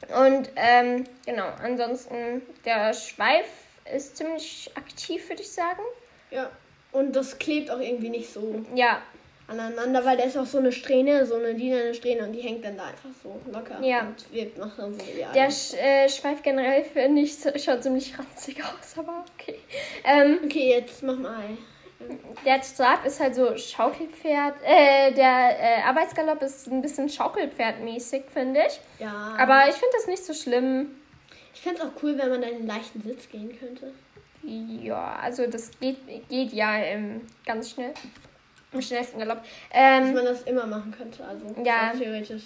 Und 0.03 0.51
ähm, 0.57 1.05
genau, 1.25 1.49
ansonsten 1.63 2.43
der 2.65 2.93
Schweif 2.93 3.47
ist 3.95 4.17
ziemlich 4.17 4.71
aktiv, 4.75 5.29
würde 5.29 5.43
ich 5.43 5.51
sagen. 5.51 5.83
Ja, 6.31 6.51
und 6.93 7.15
das 7.15 7.39
klebt 7.39 7.71
auch 7.71 7.81
irgendwie 7.81 8.11
nicht 8.11 8.33
so. 8.33 8.65
Ja. 8.75 9.03
Aneinander, 9.49 10.05
weil 10.05 10.17
der 10.17 10.27
ist 10.27 10.37
auch 10.37 10.47
so 10.47 10.59
eine 10.59 10.73
Strähne, 10.73 11.25
so 11.25 11.37
eine 11.37 11.53
lilane 11.53 11.95
Strähne 11.95 12.27
und 12.27 12.33
die 12.33 12.41
hängt 12.41 12.65
dann 12.65 12.77
da 12.77 12.87
einfach 12.87 13.11
so 13.23 13.41
locker. 13.53 13.81
Ja. 13.81 14.01
Und 14.01 14.33
wirkt 14.33 14.59
noch 14.59 14.77
dann 14.77 14.93
so 14.93 15.05
ja. 15.17 15.31
Der 15.33 15.51
Sch 15.53 15.75
äh, 15.75 16.09
Schweif 16.09 16.43
generell 16.43 16.83
finde 16.83 17.23
ich 17.23 17.37
schaut 17.63 17.83
ziemlich 17.85 18.19
ranzig 18.19 18.61
aus, 18.65 18.99
aber 18.99 19.25
okay. 19.39 19.61
Ähm, 20.05 20.41
okay, 20.45 20.71
jetzt 20.71 21.01
mach 21.05 21.17
mal. 21.17 21.45
Der 22.45 22.61
Trab 22.61 23.05
ist 23.05 23.21
halt 23.21 23.35
so 23.35 23.57
Schaukelpferd. 23.57 24.55
Äh, 24.65 25.13
der 25.13 25.59
äh, 25.59 25.83
Arbeitsgalopp 25.83 26.43
ist 26.43 26.69
ein 26.69 26.83
bisschen 26.83 27.09
Schaukelpferdmäßig, 27.09 28.25
finde 28.33 28.61
ich. 28.67 28.81
Ja. 29.01 29.35
Aber 29.39 29.69
ich 29.69 29.75
finde 29.75 29.95
das 29.95 30.07
nicht 30.07 30.25
so 30.25 30.33
schlimm. 30.33 30.91
Ich 31.55 31.61
fände 31.61 31.81
es 31.81 31.87
auch 31.87 32.03
cool, 32.03 32.17
wenn 32.19 32.29
man 32.29 32.43
da 32.43 32.49
in 32.49 32.57
einen 32.57 32.67
leichten 32.67 33.03
Sitz 33.03 33.29
gehen 33.29 33.57
könnte. 33.59 33.93
Ja, 34.43 35.17
also 35.23 35.47
das 35.47 35.71
geht, 35.81 35.99
geht 36.29 36.53
ja 36.53 36.77
ähm, 36.77 37.23
ganz 37.45 37.71
schnell. 37.71 37.95
Im 38.73 38.83
schnellsten 38.83 39.19
Galopp. 39.19 39.43
Ähm, 39.73 40.05
Dass 40.05 40.15
man 40.15 40.25
das 40.25 40.43
immer 40.43 40.67
machen 40.67 40.95
könnte, 40.97 41.25
also 41.25 41.47
ja. 41.65 41.93
theoretisch. 41.97 42.45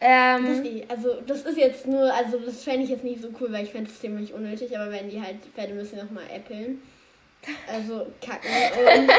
Ähm, 0.00 0.46
das, 0.46 0.66
eh, 0.66 0.84
also 0.88 1.20
das 1.26 1.42
ist 1.42 1.58
jetzt 1.58 1.86
nur, 1.86 2.12
also 2.12 2.38
das 2.38 2.64
fände 2.64 2.82
ich 2.82 2.90
jetzt 2.90 3.04
nicht 3.04 3.22
so 3.22 3.28
cool, 3.40 3.52
weil 3.52 3.64
ich 3.64 3.70
fände 3.70 3.88
es 3.90 4.00
ziemlich 4.00 4.32
unnötig, 4.32 4.76
aber 4.76 4.90
wenn 4.90 5.08
die 5.08 5.20
halt, 5.20 5.36
Pferde 5.54 5.74
müssen 5.74 5.98
nochmal 5.98 6.24
äppeln 6.34 6.82
also 7.66 8.06
kacken 8.20 8.50
und, 8.78 9.10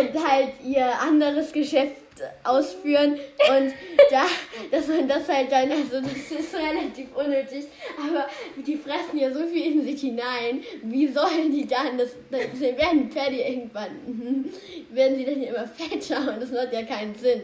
und 0.00 0.28
halt 0.28 0.52
ihr 0.64 0.86
anderes 1.00 1.52
Geschäft 1.52 1.96
ausführen 2.44 3.12
und 3.12 3.72
da, 4.10 4.26
dass 4.70 4.88
man 4.88 5.08
das 5.08 5.28
halt 5.28 5.50
dann, 5.50 5.70
also 5.70 6.00
das 6.00 6.38
ist 6.38 6.54
relativ 6.54 7.08
unnötig, 7.14 7.66
aber 7.98 8.28
die 8.56 8.76
fressen 8.76 9.18
ja 9.18 9.32
so 9.32 9.46
viel 9.46 9.72
in 9.72 9.84
sich 9.84 10.00
hinein, 10.00 10.62
wie 10.82 11.08
sollen 11.08 11.50
die 11.50 11.66
dann, 11.66 11.96
das, 11.96 12.10
das 12.30 12.60
werden 12.60 13.10
Pferde 13.10 13.36
irgendwann, 13.36 14.52
werden 14.90 15.16
sie 15.16 15.24
dann 15.24 15.42
immer 15.42 15.66
fetter 15.66 16.34
und 16.34 16.42
das 16.42 16.50
macht 16.50 16.72
ja 16.72 16.82
keinen 16.82 17.14
Sinn. 17.14 17.42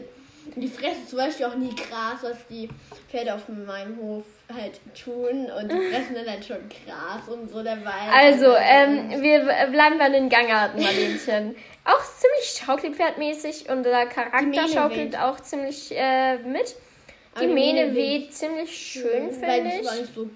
Die 0.55 0.67
fressen 0.67 1.07
zum 1.07 1.17
Beispiel 1.19 1.45
auch 1.45 1.55
nie 1.55 1.73
Gras, 1.75 2.19
was 2.21 2.37
die 2.49 2.69
Pferde 3.09 3.33
auf 3.33 3.47
meinem 3.49 3.97
Hof 3.97 4.23
halt 4.53 4.79
tun 4.95 5.49
und 5.51 5.71
die 5.71 5.89
fressen 5.89 6.15
dann 6.15 6.29
halt 6.29 6.45
schon 6.45 6.57
Gras 6.69 7.27
und 7.27 7.49
so 7.49 7.63
dabei. 7.63 8.09
Also, 8.13 8.53
ähm, 8.55 9.21
wir 9.21 9.41
bleiben 9.71 9.97
bei 9.97 10.09
den 10.09 10.29
Gangarten, 10.29 10.81
Marlenchen. 10.81 11.55
auch 11.85 12.03
ziemlich 12.03 12.63
schaukelpferdmäßig 12.63 13.69
und 13.69 13.83
der 13.83 14.07
Charakter 14.07 14.67
schaukelt 14.67 15.17
auch 15.17 15.39
ziemlich 15.39 15.91
äh, 15.91 16.37
mit. 16.39 16.75
Die, 17.39 17.45
die 17.45 17.53
Mähne, 17.53 17.93
weht, 17.93 18.33
ziemlich 18.33 18.75
schön, 18.75 19.31
finde 19.31 19.31
ich. 19.31 19.41
Weil 19.41 19.67
es 19.67 19.85
war 19.85 19.95
nicht 19.95 20.15
so 20.15 20.29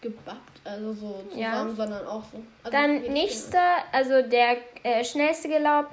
gebappt, 0.00 0.60
also 0.64 0.92
so 0.92 1.22
zusammen, 1.30 1.40
ja. 1.40 1.68
sondern 1.74 2.06
auch 2.06 2.22
so. 2.24 2.42
Also 2.62 2.76
Dann 2.76 3.02
nächster, 3.12 3.62
also 3.92 4.22
der 4.22 4.56
äh, 4.82 5.04
schnellste 5.04 5.48
Gelaub 5.48 5.88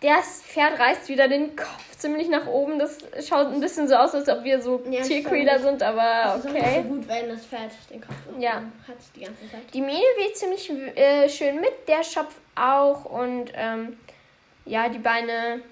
das 0.00 0.42
Pferd 0.42 0.78
reißt 0.78 1.08
wieder 1.08 1.28
den 1.28 1.56
Kopf 1.56 1.96
ziemlich 1.96 2.28
nach 2.28 2.46
oben. 2.46 2.78
Das 2.78 2.98
schaut 3.26 3.48
ein 3.48 3.60
bisschen 3.60 3.88
so 3.88 3.96
aus, 3.96 4.14
als 4.14 4.28
ob 4.28 4.44
wir 4.44 4.62
so 4.62 4.82
ja, 4.88 5.02
Tierquäler 5.02 5.58
sind, 5.58 5.82
aber 5.82 6.36
okay. 6.38 6.58
Es 6.62 6.68
ist 6.68 6.74
so 6.76 6.82
gut, 6.82 7.08
wenn 7.08 7.28
das 7.28 7.46
Pferd 7.46 7.72
den 7.90 8.00
Kopf 8.00 8.14
ja. 8.38 8.62
hat 8.86 8.96
die 9.16 9.20
ganze 9.20 9.50
Zeit. 9.50 9.62
Die 9.74 9.80
Mähne 9.80 9.98
weht 10.16 10.36
ziemlich 10.36 10.70
äh, 10.96 11.28
schön 11.28 11.60
mit, 11.60 11.88
der 11.88 12.04
Schopf 12.04 12.34
auch 12.54 13.04
und 13.04 13.52
ähm, 13.54 13.98
ja, 14.64 14.88
die 14.88 14.98
Beine 14.98 15.62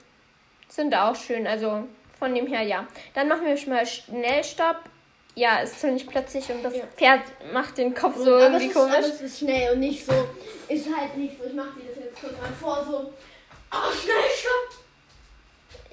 sind 0.69 0.95
auch 0.95 1.15
schön, 1.15 1.47
also 1.47 1.85
von 2.19 2.35
dem 2.35 2.47
her 2.47 2.63
ja. 2.63 2.87
Dann 3.15 3.29
machen 3.29 3.47
wir 3.47 3.57
schon 3.57 3.73
mal 3.73 3.87
Schnellstopp. 3.87 4.79
Ja, 5.39 5.59
ist 5.59 5.81
ziemlich 5.81 6.07
plötzlich 6.07 6.51
und 6.51 6.63
das 6.63 6.75
ja. 6.75 6.83
Pferd 6.97 7.21
macht 7.53 7.77
den 7.77 7.95
Kopf 7.95 8.17
so 8.17 8.35
aber 8.35 8.45
irgendwie 8.45 8.67
ist, 8.69 8.75
komisch. 8.75 8.95
Aber 8.97 9.07
es 9.07 9.21
ist 9.21 9.39
schnell 9.39 9.75
und 9.75 9.81
nicht 9.81 10.05
so, 10.05 10.13
ist 10.67 10.87
halt 10.97 11.15
nicht 11.19 11.37
so, 11.39 11.45
ich 11.47 11.53
mach 11.53 11.75
dir 11.75 11.83
das 11.95 12.05
jetzt 12.05 12.19
kurz 12.19 12.33
mal 12.41 12.51
vor, 12.59 12.87
so 12.91 13.13
Oh, 13.73 13.93
schnell, 13.93 14.17
stopp! 14.39 14.87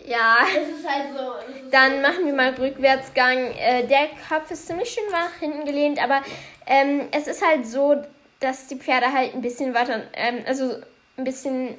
Ja. 0.05 0.37
Das 0.53 0.79
ist 0.79 0.87
halt 0.87 1.15
so. 1.15 1.53
Ist 1.53 1.73
Dann 1.73 2.01
machen 2.01 2.25
wir 2.25 2.33
mal 2.33 2.53
Rückwärtsgang. 2.53 3.51
Äh, 3.57 3.87
der 3.87 4.09
Kopf 4.27 4.51
ist 4.51 4.67
ziemlich 4.67 4.89
schön 4.89 5.09
nach 5.11 5.33
hinten 5.39 5.65
gelehnt, 5.65 6.01
aber 6.01 6.21
ähm, 6.67 7.07
es 7.11 7.27
ist 7.27 7.45
halt 7.45 7.65
so, 7.65 8.01
dass 8.39 8.67
die 8.67 8.75
Pferde 8.75 9.11
halt 9.11 9.33
ein 9.33 9.41
bisschen 9.41 9.73
weiter, 9.73 10.03
ähm, 10.13 10.43
also 10.45 10.75
ein 11.17 11.23
bisschen 11.23 11.75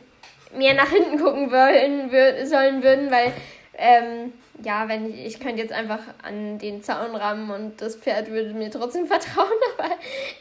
mehr 0.55 0.75
nach 0.75 0.89
hinten 0.91 1.19
gucken 1.19 1.51
wollen, 1.51 2.11
wür 2.11 2.47
sollen 2.47 2.83
würden, 2.83 3.11
weil 3.11 3.33
ähm, 3.77 4.33
ja, 4.63 4.89
wenn 4.89 5.11
ich, 5.11 5.27
ich 5.27 5.41
könnte 5.41 5.61
jetzt 5.63 5.73
einfach 5.73 6.01
an 6.23 6.59
den 6.59 6.83
Zaun 6.83 7.15
rammen 7.15 7.51
und 7.51 7.81
das 7.81 7.97
Pferd 7.97 8.31
würde 8.31 8.55
mir 8.55 8.71
trotzdem 8.71 9.07
vertrauen, 9.09 9.49
aber 9.77 9.91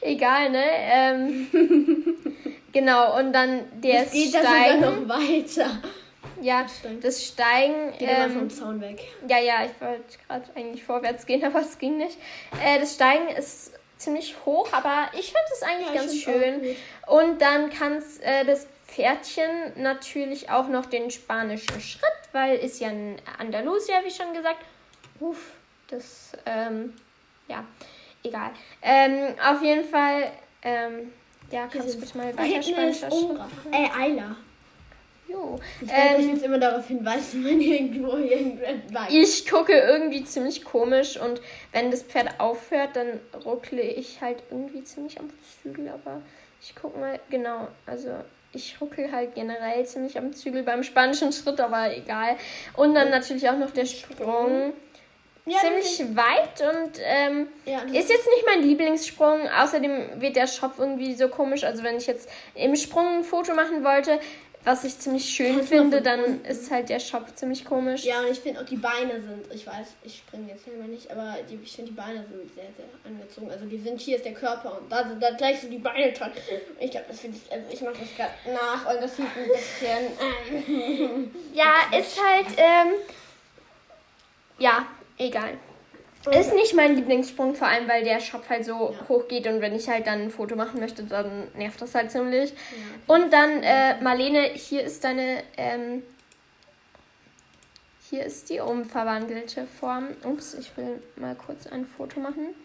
egal, 0.01 0.49
ne? 0.51 0.63
Ähm, 0.65 1.47
Genau, 2.73 3.17
und 3.19 3.33
dann 3.33 3.81
der 3.81 4.03
das 4.03 4.11
geht 4.11 4.29
Steigen. 4.29 4.83
sogar 4.83 4.91
noch 4.91 5.07
weiter. 5.07 5.81
Ja, 6.41 6.65
das 7.01 7.25
Steigen. 7.25 7.91
Geht 7.97 8.09
ähm, 8.09 8.31
vom 8.31 8.49
Zaun 8.49 8.81
weg. 8.81 8.99
Ja, 9.27 9.39
ja, 9.39 9.65
ich 9.65 9.79
wollte 9.79 10.17
gerade 10.27 10.45
eigentlich 10.55 10.83
vorwärts 10.83 11.25
gehen, 11.25 11.43
aber 11.45 11.61
es 11.61 11.77
ging 11.77 11.97
nicht. 11.97 12.17
Äh, 12.61 12.79
das 12.79 12.95
Steigen 12.95 13.29
ist 13.29 13.71
ziemlich 13.97 14.35
hoch, 14.45 14.67
aber 14.71 15.09
ich 15.13 15.27
finde 15.27 15.47
es 15.53 15.63
eigentlich 15.63 15.87
ja, 15.87 15.93
ganz 15.93 16.15
schön. 16.15 16.75
Und 17.07 17.41
dann 17.41 17.69
kann 17.69 18.03
äh, 18.21 18.43
das 18.45 18.67
Pferdchen 18.87 19.49
natürlich 19.77 20.49
auch 20.49 20.67
noch 20.67 20.85
den 20.85 21.09
spanischen 21.09 21.79
Schritt, 21.79 22.03
weil 22.31 22.57
ist 22.57 22.79
ja 22.79 22.89
ein 22.89 23.15
Andalusier, 23.39 24.01
wie 24.03 24.11
schon 24.11 24.33
gesagt. 24.33 24.59
Uff, 25.19 25.53
das, 25.87 26.33
ähm, 26.45 26.93
ja, 27.47 27.63
egal. 28.23 28.51
Ähm, 28.81 29.35
auf 29.43 29.61
jeden 29.61 29.85
Fall, 29.85 30.31
ähm, 30.63 31.11
ja, 31.53 31.67
kannst 31.71 31.95
du 31.95 31.99
bitte 31.99 32.17
mal 32.17 32.37
weiter 32.37 32.63
spanischer 32.63 33.09
Äh, 33.71 33.87
Ayla. 33.95 34.35
Jo. 35.27 35.59
Ich 35.81 35.87
werde 35.87 36.21
ähm, 36.21 36.29
jetzt 36.33 36.43
immer 36.43 36.57
darauf 36.57 36.87
hinweisen, 36.87 37.45
wenn 37.45 37.61
irgendwo 37.61 38.17
irgendwas 38.17 39.07
Ich 39.09 39.47
gucke 39.47 39.73
irgendwie 39.73 40.23
ziemlich 40.23 40.63
komisch 40.63 41.17
und 41.17 41.41
wenn 41.71 41.91
das 41.91 42.03
Pferd 42.03 42.39
aufhört, 42.39 42.95
dann 42.95 43.19
ruckle 43.45 43.81
ich 43.81 44.19
halt 44.21 44.43
irgendwie 44.49 44.83
ziemlich 44.83 45.19
am 45.19 45.29
Zügel, 45.61 45.89
aber 45.89 46.21
ich 46.61 46.75
gucke 46.75 46.97
mal, 46.99 47.19
genau, 47.29 47.67
also 47.85 48.09
ich 48.51 48.79
ruckel 48.81 49.11
halt 49.11 49.35
generell 49.35 49.85
ziemlich 49.85 50.17
am 50.17 50.33
Zügel 50.33 50.63
beim 50.63 50.83
spanischen 50.83 51.31
Schritt, 51.31 51.59
aber 51.59 51.95
egal. 51.95 52.35
Und 52.75 52.93
dann 52.93 53.09
natürlich 53.09 53.49
auch 53.49 53.57
noch 53.57 53.71
der 53.71 53.85
Sprung 53.85 54.73
ja, 55.45 55.57
ziemlich 55.59 56.15
weit 56.15 56.61
und 56.61 56.99
ähm, 57.03 57.47
ja, 57.65 57.79
ist 57.81 58.09
jetzt 58.09 58.27
nicht 58.27 58.45
mein 58.45 58.63
Lieblingssprung. 58.63 59.49
Außerdem 59.49 60.21
wird 60.21 60.35
der 60.35 60.47
Schopf 60.47 60.79
irgendwie 60.79 61.13
so 61.15 61.27
komisch. 61.27 61.63
Also 61.63 61.83
wenn 61.83 61.97
ich 61.97 62.07
jetzt 62.07 62.29
im 62.55 62.75
Sprung 62.75 63.17
ein 63.17 63.23
Foto 63.23 63.53
machen 63.53 63.83
wollte, 63.83 64.19
was 64.63 64.85
ich 64.85 64.97
ziemlich 64.97 65.25
schön 65.25 65.55
Kannst 65.57 65.69
finde, 65.69 66.01
dann 66.01 66.43
ist 66.45 66.71
halt 66.71 66.87
der 66.87 66.99
Schopf 66.99 67.35
ziemlich 67.35 67.65
komisch. 67.65 68.05
Ja, 68.05 68.21
und 68.21 68.31
ich 68.31 68.39
finde 68.39 68.61
auch 68.61 68.65
die 68.65 68.77
Beine 68.77 69.21
sind, 69.21 69.53
ich 69.53 69.67
weiß, 69.67 69.87
ich 70.03 70.19
springe 70.19 70.49
jetzt 70.49 70.63
selber 70.63 70.85
nicht, 70.85 71.11
aber 71.11 71.35
die, 71.49 71.59
ich 71.61 71.75
finde 71.75 71.91
die 71.91 71.97
Beine 71.97 72.25
sind 72.31 72.53
sehr, 72.55 72.69
sehr 72.77 72.85
angezogen. 73.03 73.51
Also 73.51 73.65
die 73.65 73.77
sind, 73.77 73.99
hier 73.99 74.15
ist 74.15 74.25
der 74.25 74.33
Körper 74.33 74.79
und 74.79 74.89
da 74.89 75.05
sind 75.05 75.21
da 75.21 75.31
gleich 75.31 75.59
so 75.59 75.67
die 75.67 75.79
Beine 75.79 76.13
dran. 76.13 76.31
Ich 76.79 76.91
glaube, 76.91 77.07
das 77.09 77.19
finde 77.19 77.37
ich, 77.37 77.51
also 77.51 77.65
ich 77.69 77.81
mache 77.81 77.95
das 77.99 78.15
gerade 78.15 78.31
nach 78.53 78.93
und 78.93 79.01
das 79.01 79.17
sieht 79.17 79.25
ein 79.25 79.49
bisschen... 79.49 81.31
ja, 81.53 81.97
ist 81.97 82.17
halt, 82.23 82.47
ähm, 82.55 82.93
ja, 84.59 84.85
Egal. 85.17 85.57
Okay. 86.25 86.39
Ist 86.39 86.53
nicht 86.53 86.73
mein 86.73 86.95
Lieblingssprung, 86.95 87.53
vor 87.53 87.67
allem 87.67 87.87
weil 87.89 88.03
der 88.05 88.21
Shop 88.21 88.47
halt 88.47 88.63
so 88.63 88.71
ja. 88.71 89.09
hoch 89.09 89.27
geht 89.27 89.45
und 89.45 89.59
wenn 89.59 89.75
ich 89.75 89.89
halt 89.89 90.07
dann 90.07 90.21
ein 90.21 90.31
Foto 90.31 90.55
machen 90.55 90.79
möchte, 90.79 91.03
dann 91.03 91.49
nervt 91.55 91.81
das 91.81 91.93
halt 91.95 92.11
ziemlich. 92.11 92.51
Ja. 92.51 93.15
Und 93.15 93.33
dann, 93.33 93.61
äh, 93.61 94.01
Marlene, 94.01 94.43
hier 94.53 94.83
ist 94.83 95.03
deine, 95.03 95.43
ähm, 95.57 96.01
hier 98.09 98.23
ist 98.23 98.49
die 98.49 98.61
umverwandelte 98.61 99.67
Form. 99.67 100.09
Ups, 100.23 100.53
ich 100.53 100.75
will 100.77 101.03
mal 101.17 101.35
kurz 101.35 101.67
ein 101.67 101.85
Foto 101.85 102.21
machen. 102.21 102.55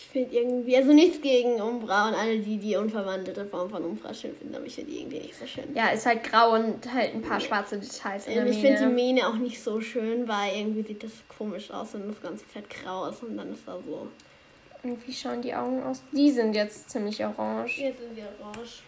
Ich 0.00 0.06
finde 0.06 0.32
irgendwie, 0.36 0.76
also 0.76 0.92
nichts 0.92 1.20
gegen 1.20 1.60
Umbra 1.60 2.08
und 2.08 2.14
alle, 2.14 2.38
die 2.38 2.56
die 2.56 2.76
unverwandelte 2.76 3.44
Form 3.46 3.68
von 3.68 3.84
Umbra 3.84 4.14
schön 4.14 4.32
finden, 4.32 4.54
aber 4.54 4.64
ich 4.64 4.76
finde 4.76 4.92
die 4.92 5.00
irgendwie 5.00 5.18
nicht 5.18 5.34
so 5.36 5.44
schön. 5.44 5.74
Ja, 5.74 5.88
ist 5.88 6.06
halt 6.06 6.22
grau 6.22 6.54
und 6.54 6.92
halt 6.94 7.14
ein 7.16 7.20
paar 7.20 7.40
schwarze 7.40 7.78
Details 7.80 8.28
in 8.28 8.34
der 8.34 8.46
Ich 8.46 8.58
finde 8.60 8.78
die 8.78 8.86
Mähne 8.94 9.26
auch 9.26 9.34
nicht 9.34 9.60
so 9.60 9.80
schön, 9.80 10.28
weil 10.28 10.56
irgendwie 10.56 10.82
sieht 10.84 11.02
das 11.02 11.10
komisch 11.36 11.72
aus, 11.72 11.94
wenn 11.94 12.06
das 12.06 12.22
ganze 12.22 12.44
Fett 12.44 12.70
grau 12.70 13.08
ist 13.08 13.24
und 13.24 13.36
dann 13.36 13.52
ist 13.52 13.66
da 13.66 13.76
so. 13.84 14.06
Und 14.84 15.04
wie 15.08 15.12
schauen 15.12 15.42
die 15.42 15.52
Augen 15.52 15.82
aus? 15.82 16.00
Die 16.12 16.30
sind 16.30 16.54
jetzt 16.54 16.88
ziemlich 16.90 17.24
orange. 17.24 17.78
Jetzt 17.80 17.98
sind 17.98 18.14
sie 18.14 18.22
orange. 18.40 18.82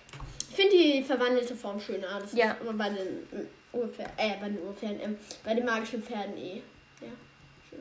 Ich 0.49 0.55
finde 0.55 0.77
die 0.77 1.03
verwandelte 1.03 1.57
Form 1.57 1.81
schöner. 1.81 2.21
Das 2.21 2.33
Ja. 2.35 2.53
ist 2.53 2.61
aber 2.61 2.75
bei 2.75 2.89
den 2.89 3.27
ähm, 3.33 3.47
Urpferden, 3.73 4.13
äh, 4.17 4.35
bei 4.41 4.49
den 4.49 4.63
Urpferden, 4.63 5.01
ähm, 5.03 5.17
bei 5.45 5.55
den 5.55 5.65
magischen 5.65 6.05
Pferden 6.05 6.37
eh. 6.37 6.63
Ja. 7.01 7.09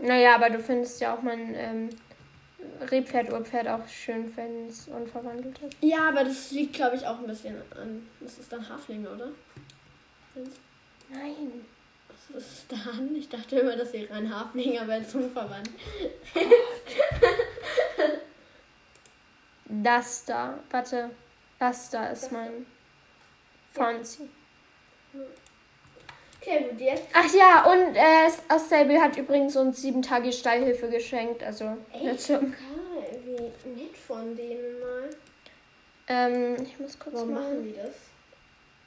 Naja, 0.02 0.34
aber 0.36 0.50
du 0.50 0.58
findest 0.58 1.00
ja 1.00 1.16
auch 1.16 1.22
mein 1.22 1.54
ähm, 1.56 1.90
Rebpferd, 2.92 3.32
Urpferd 3.32 3.68
auch 3.68 3.88
schön, 3.88 4.36
wenn 4.36 4.68
es 4.68 4.88
unverwandelt 4.88 5.60
ist. 5.60 5.78
Ja, 5.82 6.10
aber 6.10 6.24
das 6.24 6.52
liegt, 6.52 6.74
glaube 6.74 6.96
ich, 6.96 7.06
auch 7.06 7.20
ein 7.20 7.28
bisschen 7.28 7.56
an. 7.78 8.08
Das 8.20 8.38
ist 8.38 8.52
dann 8.52 8.68
Haflinge, 8.68 9.10
oder? 9.10 9.30
Nein. 11.10 11.66
Was 12.08 12.44
ist 12.44 12.52
es 12.52 12.68
dann? 12.68 13.16
Ich 13.16 13.30
dachte 13.30 13.60
immer, 13.60 13.76
das 13.76 13.94
wäre 13.94 14.14
ein 14.14 14.34
Hafling, 14.34 14.78
aber 14.78 14.98
jetzt 14.98 15.16
unverwandt. 15.16 15.70
Das 19.70 20.26
da, 20.26 20.58
warte, 20.72 21.12
das 21.60 21.92
da 21.92 22.08
ist 22.08 22.32
mein 22.32 22.66
Fonzie. 23.72 24.28
Okay, 26.42 26.66
gut, 26.70 26.80
jetzt. 26.80 27.04
Ach 27.14 27.34
ja, 27.34 27.72
und 27.72 27.96
äh, 27.96 28.60
Stable 28.60 29.02
hat 29.02 29.18
übrigens 29.18 29.56
uns 29.56 29.82
sieben 29.82 30.02
Tage 30.02 30.32
Steilhilfe 30.32 30.90
geschenkt, 30.90 31.44
also 31.44 31.78
Echt? 31.94 32.06
dazu. 32.06 32.40
Wie 33.26 33.70
nett 33.70 33.98
von 33.98 34.36
denen 34.36 34.80
mal. 34.80 35.10
Ähm, 36.08 36.56
ich 36.64 36.80
muss 36.80 36.98
kurz 36.98 37.16
Warum 37.16 37.34
mal. 37.34 37.42
machen 37.42 37.64
die 37.64 37.74
das? 37.74 37.92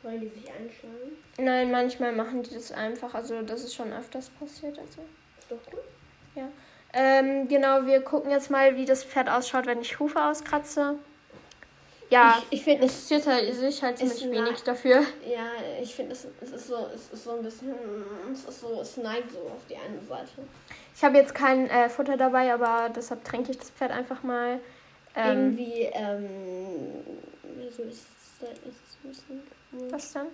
Wollen 0.02 0.20
die 0.20 0.28
sich 0.28 0.50
einschlagen? 0.50 1.16
Nein, 1.38 1.70
manchmal 1.70 2.12
machen 2.12 2.42
die 2.42 2.54
das 2.54 2.72
einfach, 2.72 3.14
also 3.14 3.42
das 3.42 3.64
ist 3.64 3.74
schon 3.74 3.92
öfters 3.92 4.30
passiert, 4.30 4.78
also. 4.78 5.02
Ist 5.38 5.50
doch 5.50 5.70
gut. 5.70 5.80
Ähm, 6.94 7.48
genau, 7.48 7.86
wir 7.86 8.02
gucken 8.02 8.30
jetzt 8.30 8.50
mal, 8.50 8.76
wie 8.76 8.84
das 8.84 9.02
Pferd 9.02 9.30
ausschaut, 9.30 9.66
wenn 9.66 9.80
ich 9.80 9.98
Hufe 9.98 10.22
auskratze. 10.22 10.98
Ja, 12.12 12.42
Ich, 12.50 12.58
ich 12.58 12.64
finde 12.64 12.84
es. 12.86 12.92
interessiert 13.10 13.26
halt, 13.26 13.54
sich 13.54 13.82
halt 13.82 13.98
ziemlich 13.98 14.24
Ist 14.24 14.30
wenig 14.30 14.62
dafür. 14.62 15.00
Ja, 15.26 15.46
ich 15.80 15.94
finde 15.94 16.12
es, 16.12 16.26
es 16.40 16.52
ist 16.52 16.66
so, 16.68 16.86
es 16.94 17.10
ist 17.12 17.24
so 17.24 17.32
ein 17.36 17.42
bisschen, 17.42 17.74
es 18.32 18.44
ist 18.44 18.60
so, 18.60 18.80
es 18.80 18.96
neigt 18.98 19.32
so 19.32 19.38
auf 19.38 19.62
die 19.68 19.76
eine 19.76 20.00
Seite. 20.06 20.46
Ich 20.94 21.02
habe 21.02 21.16
jetzt 21.16 21.34
kein 21.34 21.68
äh, 21.70 21.88
Futter 21.88 22.16
dabei, 22.16 22.52
aber 22.52 22.90
deshalb 22.94 23.24
tränke 23.24 23.50
ich 23.52 23.58
das 23.58 23.70
Pferd 23.70 23.90
einfach 23.90 24.22
mal. 24.22 24.60
Ähm, 25.16 25.56
Irgendwie, 25.56 25.88
ähm, 25.92 26.28
so 27.76 27.82
ist 27.82 28.00
es, 28.42 28.48
ist 28.48 28.62
es 28.66 28.98
ein 29.04 29.08
bisschen. 29.08 29.90
was 29.90 30.12
dann? 30.12 30.26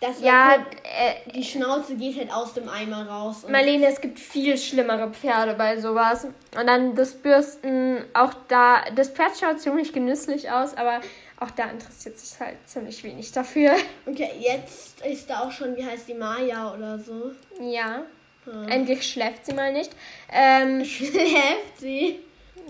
Das 0.00 0.18
Ja, 0.20 0.54
ja, 0.54 0.66
äh, 0.84 1.30
die 1.34 1.44
Schnauze 1.44 1.94
geht 1.96 2.16
halt 2.18 2.32
aus 2.32 2.54
dem 2.54 2.68
Eimer 2.70 3.06
raus. 3.06 3.44
Marlene, 3.48 3.86
es 3.86 4.00
gibt 4.00 4.18
viel 4.18 4.56
schlimmere 4.56 5.10
Pferde 5.10 5.54
bei 5.54 5.78
sowas. 5.78 6.24
Und 6.24 6.66
dann 6.66 6.94
das 6.94 7.14
Bürsten, 7.14 8.04
auch 8.14 8.32
da, 8.48 8.82
das 8.96 9.10
Pferd 9.10 9.32
schaut 9.38 9.60
ziemlich 9.60 9.92
genüsslich 9.92 10.50
aus, 10.50 10.74
aber 10.74 11.00
auch 11.38 11.50
da 11.50 11.64
interessiert 11.64 12.18
sich 12.18 12.38
halt 12.40 12.56
ziemlich 12.66 13.04
wenig 13.04 13.30
dafür. 13.32 13.72
Okay, 14.06 14.30
jetzt 14.38 15.04
ist 15.04 15.28
da 15.28 15.40
auch 15.40 15.52
schon, 15.52 15.76
wie 15.76 15.84
heißt 15.84 16.08
die 16.08 16.14
Maya 16.14 16.72
oder 16.74 16.98
so. 16.98 17.32
Ja, 17.60 18.02
Ja. 18.46 18.64
endlich 18.68 19.06
schläft 19.06 19.44
sie 19.44 19.52
mal 19.52 19.70
nicht. 19.72 19.90
Ähm, 20.32 20.82
Schläft 20.86 21.78
sie. 21.78 22.20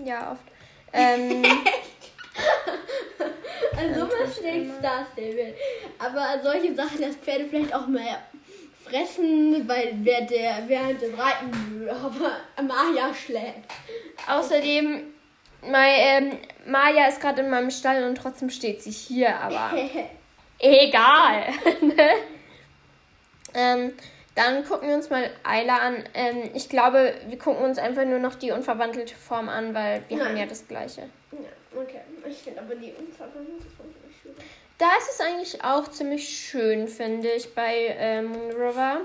ja, 0.03 0.33
oft. 0.33 0.43
Ähm, 0.93 1.43
Also 3.81 4.07
was 4.07 4.37
schlägt 4.37 4.83
das, 4.83 5.07
David? 5.15 5.55
Aber 5.97 6.41
solche 6.43 6.75
Sachen, 6.75 7.01
dass 7.01 7.15
Pferde 7.15 7.45
vielleicht 7.49 7.73
auch 7.73 7.87
mal 7.87 8.19
fressen, 8.83 9.67
weil 9.67 9.93
während, 10.03 10.29
der, 10.31 10.63
während 10.67 11.01
dem 11.01 11.15
Reiten, 11.15 11.89
aber 11.89 12.63
Maya 12.63 13.13
schläft. 13.13 13.69
außerdem, 14.27 15.03
mein, 15.63 15.93
ähm, 15.97 16.37
Maja 16.65 17.07
ist 17.07 17.21
gerade 17.21 17.41
in 17.41 17.49
meinem 17.49 17.71
Stall 17.71 18.03
und 18.03 18.15
trotzdem 18.15 18.49
steht 18.49 18.81
sie 18.81 18.91
hier, 18.91 19.35
aber 19.39 19.71
egal. 20.59 21.45
Ne? 21.81 22.09
ähm, 23.53 23.93
dann 24.35 24.63
gucken 24.65 24.87
wir 24.87 24.95
uns 24.95 25.09
mal 25.09 25.29
Ayla 25.43 25.77
an. 25.77 26.03
Ähm, 26.13 26.51
ich 26.53 26.69
glaube, 26.69 27.15
wir 27.27 27.37
gucken 27.37 27.63
uns 27.65 27.77
einfach 27.77 28.05
nur 28.05 28.19
noch 28.19 28.35
die 28.35 28.51
unverwandelte 28.51 29.15
Form 29.15 29.49
an, 29.49 29.73
weil 29.73 30.03
wir 30.07 30.17
Nein. 30.17 30.27
haben 30.27 30.37
ja 30.37 30.45
das 30.45 30.67
gleiche. 30.67 31.09
Okay. 31.75 32.01
Ich 32.29 32.37
finde 32.37 32.61
aber 32.61 32.75
die 32.75 32.93
schön. 34.21 34.33
Da 34.77 34.87
ist 34.97 35.09
es 35.11 35.19
eigentlich 35.21 35.63
auch 35.63 35.87
ziemlich 35.89 36.27
schön, 36.27 36.87
finde 36.87 37.29
ich, 37.31 37.53
bei 37.53 37.95
ähm, 37.97 38.27
Moon 38.31 38.51
River. 38.51 39.01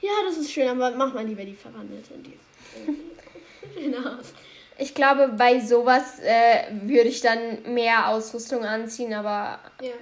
Ja, 0.00 0.10
das 0.26 0.38
ist 0.38 0.50
schön, 0.52 0.68
aber 0.68 0.90
mach 0.92 1.14
mal 1.14 1.24
lieber 1.24 1.44
die 1.44 1.54
verwandelte. 1.54 2.14
Die 2.14 2.32
ist 2.32 3.74
schön 3.74 3.94
aus. 3.94 4.32
Ich 4.78 4.94
glaube, 4.94 5.28
bei 5.36 5.60
sowas 5.60 6.18
äh, 6.20 6.64
würde 6.72 7.08
ich 7.08 7.20
dann 7.20 7.62
mehr 7.74 8.08
Ausrüstung 8.08 8.64
anziehen, 8.64 9.12
aber 9.12 9.60
Ja. 9.80 9.92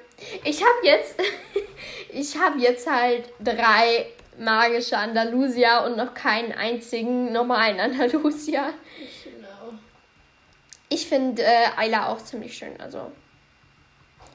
ich 0.44 0.62
habe 0.62 0.78
jetzt, 0.86 1.16
ich 2.12 2.38
habe 2.38 2.58
jetzt 2.60 2.88
halt 2.90 3.28
drei 3.40 4.06
magische 4.38 4.96
Andalusia 4.96 5.84
und 5.84 5.96
noch 5.96 6.14
keinen 6.14 6.52
einzigen 6.52 7.32
normalen 7.32 7.78
Andalusia. 7.80 8.72
Ich 10.90 11.08
finde 11.08 11.42
äh, 11.42 11.66
Ayla 11.76 12.08
auch 12.08 12.18
ziemlich 12.18 12.56
schön, 12.58 12.78
also 12.80 13.10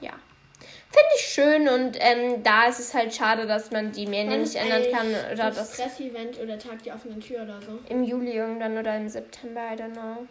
ja. 0.00 0.12
Finde 0.60 1.10
ich 1.16 1.26
schön 1.26 1.68
und 1.68 1.96
ähm, 2.00 2.42
da 2.42 2.66
ist 2.66 2.80
es 2.80 2.94
halt 2.94 3.14
schade, 3.14 3.46
dass 3.46 3.70
man 3.70 3.92
die 3.92 4.06
Wann 4.06 4.40
nicht 4.40 4.54
ändern 4.54 4.82
kann 4.90 5.08
oder 5.32 5.50
das 5.50 5.56
das 5.56 5.74
Stress-Event 5.74 6.40
oder 6.40 6.58
Tag 6.58 6.82
der 6.82 6.94
offenen 6.94 7.20
Tür 7.20 7.42
oder 7.42 7.60
so. 7.60 7.78
im 7.90 8.02
Juli 8.02 8.32
irgendwann 8.32 8.78
oder 8.78 8.96
im 8.96 9.08
September, 9.08 9.60
I 9.72 9.76
don't 9.76 9.92
know. 9.92 10.26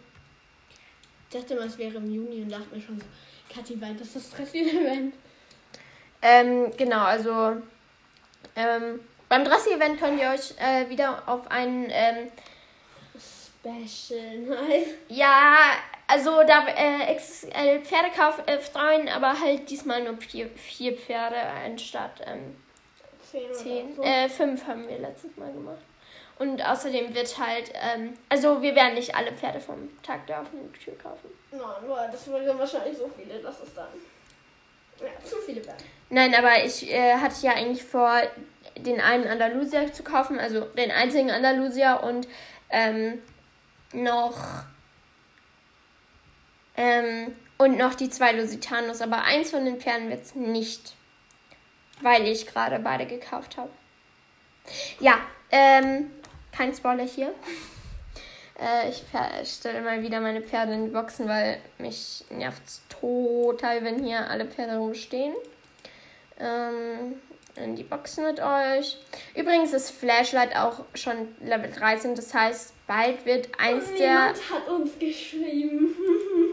Ich 1.30 1.38
dachte 1.40 1.54
mal, 1.54 1.66
es 1.66 1.78
wäre 1.78 1.96
im 1.96 2.12
Juni 2.12 2.42
und 2.42 2.50
dachte 2.50 2.74
mir 2.74 2.80
schon 2.80 2.98
so, 2.98 3.06
Kathi 3.54 3.80
weint, 3.80 4.00
das 4.00 4.08
ist 4.08 4.16
das 4.16 4.26
Stress-Event. 4.32 5.14
Ähm, 6.22 6.72
genau, 6.76 7.04
also 7.04 7.56
ähm, 8.56 9.00
beim 9.28 9.44
Dressy-Event 9.44 10.00
könnt 10.00 10.20
ihr 10.20 10.30
euch 10.30 10.54
äh, 10.58 10.88
wieder 10.88 11.28
auf 11.28 11.48
einen, 11.50 11.86
ähm, 11.90 12.28
Special, 13.60 14.38
nein. 14.38 14.82
ja, 15.08 15.56
also 16.08 16.42
da 16.44 16.66
äh, 16.68 17.14
XXL 17.14 17.80
Pferdekauf 17.82 18.42
äh, 18.46 18.58
freuen, 18.58 19.08
aber 19.08 19.40
halt 19.40 19.68
diesmal 19.68 20.02
nur 20.02 20.16
vier, 20.18 20.48
vier 20.50 20.96
Pferde 20.96 21.36
anstatt 21.64 22.20
ähm, 22.26 22.56
Zehn. 23.30 23.52
zehn. 23.52 23.94
So. 23.96 24.02
Äh, 24.02 24.28
fünf 24.28 24.66
haben 24.66 24.88
wir 24.88 24.98
letztes 24.98 25.36
Mal 25.36 25.52
gemacht. 25.52 25.82
Und 26.38 26.62
außerdem 26.62 27.14
wird 27.14 27.38
halt, 27.38 27.72
ähm, 27.74 28.14
also 28.28 28.60
wir 28.60 28.74
werden 28.74 28.94
nicht 28.94 29.14
alle 29.14 29.32
Pferde 29.32 29.58
vom 29.58 29.90
Tag 30.02 30.26
der 30.26 30.42
offenen 30.42 30.72
Tür 30.74 30.96
kaufen. 30.98 31.30
Nein, 31.50 31.60
aber 31.62 32.08
das 32.12 32.30
wären 32.30 32.58
wahrscheinlich 32.58 32.96
so 32.96 33.10
viele, 33.16 33.40
dass 33.40 33.60
es 33.60 33.74
dann. 33.74 33.88
Ja, 35.00 35.08
zu 35.24 35.36
viele 35.38 35.64
werden. 35.66 35.82
Nein, 36.08 36.34
aber 36.34 36.64
ich 36.64 36.90
äh, 36.90 37.14
hatte 37.14 37.46
ja 37.46 37.52
eigentlich 37.52 37.82
vor, 37.82 38.22
den 38.76 39.00
einen 39.00 39.26
Andalusier 39.26 39.92
zu 39.92 40.02
kaufen, 40.02 40.38
also 40.38 40.60
den 40.60 40.90
einzigen 40.90 41.30
Andalusier 41.30 42.00
und 42.02 42.28
ähm, 42.70 43.22
noch 43.92 44.36
ähm, 46.76 47.34
und 47.58 47.78
noch 47.78 47.94
die 47.94 48.10
zwei 48.10 48.32
Lusitanos, 48.32 49.00
aber 49.00 49.22
eins 49.22 49.50
von 49.50 49.64
den 49.64 49.80
Pferden 49.80 50.10
wird 50.10 50.24
es 50.24 50.34
nicht, 50.34 50.94
weil 52.02 52.26
ich 52.26 52.46
gerade 52.46 52.78
beide 52.78 53.06
gekauft 53.06 53.56
habe. 53.56 53.70
Ja, 55.00 55.20
ähm, 55.50 56.10
kein 56.52 56.74
Spoiler 56.74 57.06
hier. 57.06 57.32
Äh, 58.58 58.88
ich 58.88 59.04
stelle 59.50 59.82
mal 59.82 60.02
wieder 60.02 60.18
meine 60.18 60.40
Pferde 60.40 60.72
in 60.72 60.86
die 60.86 60.90
Boxen, 60.90 61.28
weil 61.28 61.60
mich 61.76 62.24
nervt 62.30 62.62
total, 62.88 63.84
wenn 63.84 64.02
hier 64.02 64.30
alle 64.30 64.46
Pferde 64.46 64.78
rumstehen. 64.78 65.34
Ähm, 66.40 67.16
in 67.56 67.76
die 67.76 67.82
Boxen 67.82 68.24
mit 68.24 68.40
euch. 68.40 68.98
Übrigens 69.34 69.72
ist 69.72 69.90
Flashlight 69.90 70.56
auch 70.56 70.84
schon 70.94 71.34
Level 71.40 71.70
13, 71.70 72.14
das 72.14 72.32
heißt, 72.34 72.74
bald 72.86 73.24
wird 73.24 73.48
eins 73.58 73.86
der. 73.92 73.98
Jemand 73.98 74.50
hat 74.50 74.68
uns 74.68 74.98
geschrieben, 74.98 75.96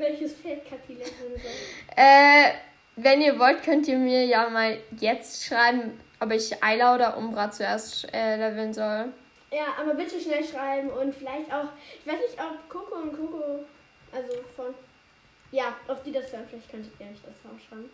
welches 0.00 0.34
Pferd 0.34 0.68
Kathi 0.68 0.94
lernen 0.94 1.12
soll. 1.36 1.96
Äh, 1.96 2.52
wenn 2.96 3.20
ihr 3.20 3.38
wollt, 3.38 3.62
könnt 3.62 3.86
ihr 3.88 3.98
mir 3.98 4.24
ja 4.24 4.48
mal 4.48 4.78
jetzt 4.98 5.44
schreiben, 5.44 6.00
ob 6.20 6.32
ich 6.32 6.62
Ayla 6.62 6.94
oder 6.94 7.16
Umbra 7.16 7.50
zuerst 7.50 8.12
äh, 8.12 8.36
leveln 8.36 8.74
soll. 8.74 9.12
Ja, 9.50 9.66
aber 9.80 9.94
bitte 9.94 10.20
schnell 10.20 10.44
schreiben 10.44 10.90
und 10.90 11.14
vielleicht 11.14 11.52
auch, 11.52 11.68
ich 11.98 12.06
weiß 12.06 12.20
nicht, 12.20 12.38
ob 12.38 12.68
Coco 12.68 12.96
und 12.96 13.12
Coco, 13.12 13.64
also 14.12 14.32
von, 14.54 14.74
ja, 15.50 15.74
ob 15.88 16.04
die 16.04 16.12
das 16.12 16.32
hören, 16.32 16.46
vielleicht 16.48 16.70
könntet 16.70 16.92
ihr 17.00 17.06
euch 17.06 17.20
das 17.24 17.50
auch 17.50 17.68
schreiben. 17.68 17.90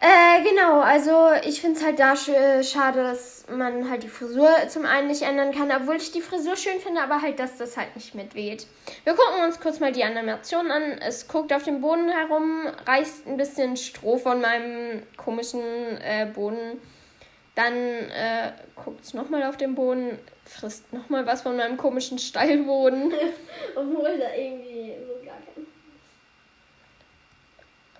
Äh, 0.00 0.42
genau, 0.42 0.80
also 0.80 1.30
ich 1.46 1.60
finde 1.60 1.78
es 1.78 1.84
halt 1.84 1.98
da 1.98 2.16
sch 2.16 2.30
schade, 2.62 3.02
dass 3.02 3.46
man 3.48 3.88
halt 3.88 4.02
die 4.02 4.08
Frisur 4.08 4.50
zum 4.68 4.84
einen 4.84 5.06
nicht 5.06 5.22
ändern 5.22 5.52
kann, 5.52 5.70
obwohl 5.70 5.96
ich 5.96 6.10
die 6.10 6.20
Frisur 6.20 6.56
schön 6.56 6.80
finde, 6.80 7.00
aber 7.00 7.22
halt, 7.22 7.38
dass 7.38 7.56
das 7.58 7.76
halt 7.76 7.94
nicht 7.94 8.14
mitweht. 8.14 8.66
Wir 9.04 9.14
gucken 9.14 9.44
uns 9.44 9.60
kurz 9.60 9.78
mal 9.78 9.92
die 9.92 10.02
Animation 10.02 10.70
an. 10.70 10.98
Es 11.00 11.28
guckt 11.28 11.52
auf 11.52 11.62
dem 11.62 11.80
Boden 11.80 12.08
herum, 12.08 12.66
reißt 12.86 13.26
ein 13.26 13.36
bisschen 13.36 13.76
Stroh 13.76 14.18
von 14.18 14.40
meinem 14.40 15.04
komischen 15.16 15.62
äh, 15.62 16.26
Boden. 16.34 16.80
Dann 17.54 17.74
äh, 17.74 18.50
guckt 18.74 19.04
es 19.04 19.14
nochmal 19.14 19.44
auf 19.44 19.56
den 19.56 19.76
Boden, 19.76 20.18
frisst 20.44 20.92
nochmal 20.92 21.24
was 21.24 21.42
von 21.42 21.56
meinem 21.56 21.76
komischen 21.76 22.18
Steilboden. 22.18 23.12
Obwohl 23.76 24.18
da 24.18 24.34
irgendwie 24.34 24.92
so 25.06 25.24
gar 25.24 25.36
kein. 25.36 25.53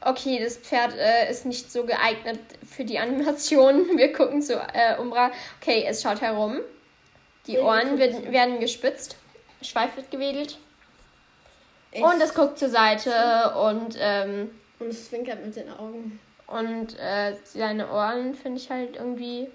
Okay, 0.05 0.39
das 0.43 0.59
Pferd 0.59 0.95
äh, 0.99 1.31
ist 1.31 1.47
nicht 1.47 1.73
so 1.73 1.85
geeignet 1.85 2.39
für 2.69 2.85
die 2.85 2.99
Animation. 2.99 3.87
Wir 3.97 4.13
gucken 4.13 4.43
zu 4.43 4.55
äh, 4.55 4.99
Umbra. 4.99 5.31
Okay, 5.61 5.85
es 5.89 6.03
schaut 6.03 6.21
herum. 6.21 6.61
Die 7.47 7.59
Ohren 7.59 7.99
werden, 7.99 8.31
werden 8.31 8.61
gespitzt. 8.61 9.17
Schweif 9.63 9.97
wird 9.97 10.11
gewedelt. 10.11 10.59
Echt? 11.91 12.05
Und 12.05 12.21
es 12.21 12.35
guckt 12.35 12.59
zur 12.59 12.69
Seite 12.69 13.55
und. 13.57 13.97
Ähm, 13.99 14.51
und 14.79 14.89
es 14.89 15.09
zwinkert 15.09 15.45
mit 15.45 15.57
den 15.57 15.71
Augen. 15.71 16.21
Und 16.47 16.99
äh, 16.99 17.35
seine 17.45 17.91
Ohren 17.91 18.35
finde 18.35 18.61
ich 18.61 18.71
halt 18.71 18.97
irgendwie 18.97 19.49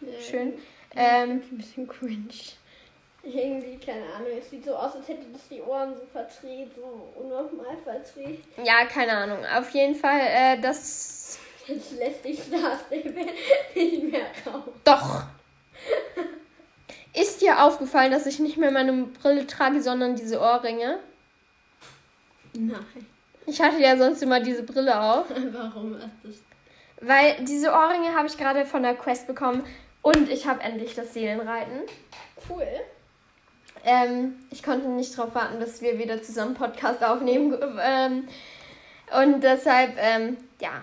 ja, 0.00 0.20
schön. 0.20 0.54
Ähm, 0.94 1.42
ein 1.50 1.58
bisschen 1.58 1.88
cringe. 1.88 2.28
Irgendwie, 3.30 3.78
keine 3.78 4.04
Ahnung, 4.14 4.28
es 4.38 4.48
sieht 4.48 4.64
so 4.64 4.74
aus, 4.74 4.94
als 4.94 5.08
hätte 5.08 5.26
das 5.32 5.48
die 5.48 5.60
Ohren 5.60 5.94
so 5.94 6.06
verdreht, 6.10 6.70
so 6.74 7.12
unnormal 7.14 7.76
verdreht. 7.84 8.42
Ja, 8.64 8.86
keine 8.86 9.12
Ahnung. 9.12 9.38
Auf 9.54 9.70
jeden 9.70 9.94
Fall, 9.94 10.20
äh, 10.20 10.60
das. 10.60 11.38
Jetzt 11.66 11.92
lässt 11.92 12.24
die 12.24 12.34
Stars 12.34 12.80
nicht 12.90 14.02
mehr 14.02 14.26
raus. 14.46 14.62
Doch! 14.84 15.22
Ist 17.14 17.42
dir 17.42 17.62
aufgefallen, 17.62 18.12
dass 18.12 18.26
ich 18.26 18.38
nicht 18.38 18.56
mehr 18.56 18.70
meine 18.70 18.92
Brille 18.92 19.46
trage, 19.46 19.82
sondern 19.82 20.16
diese 20.16 20.40
Ohrringe? 20.40 20.98
Nein. 22.54 23.06
Ich 23.44 23.60
hatte 23.60 23.80
ja 23.80 23.96
sonst 23.96 24.22
immer 24.22 24.40
diese 24.40 24.62
Brille 24.62 24.98
auf. 24.98 25.26
Warum 25.52 25.96
hast 25.96 26.10
du 26.22 26.28
das? 26.28 26.38
Weil 27.00 27.44
diese 27.44 27.72
Ohrringe 27.72 28.14
habe 28.14 28.26
ich 28.26 28.36
gerade 28.36 28.64
von 28.64 28.82
der 28.82 28.94
Quest 28.94 29.26
bekommen 29.26 29.64
und 30.02 30.30
ich 30.30 30.46
habe 30.46 30.62
endlich 30.62 30.94
das 30.94 31.12
Seelenreiten. 31.12 31.82
Cool. 32.48 32.66
Ähm, 33.84 34.36
ich 34.50 34.62
konnte 34.62 34.88
nicht 34.88 35.16
darauf 35.16 35.34
warten, 35.34 35.60
dass 35.60 35.80
wir 35.80 35.98
wieder 35.98 36.22
zusammen 36.22 36.54
Podcast 36.54 37.02
aufnehmen. 37.02 37.56
Ähm, 37.80 38.28
und 39.16 39.42
deshalb, 39.42 39.96
ähm, 39.98 40.36
ja. 40.60 40.82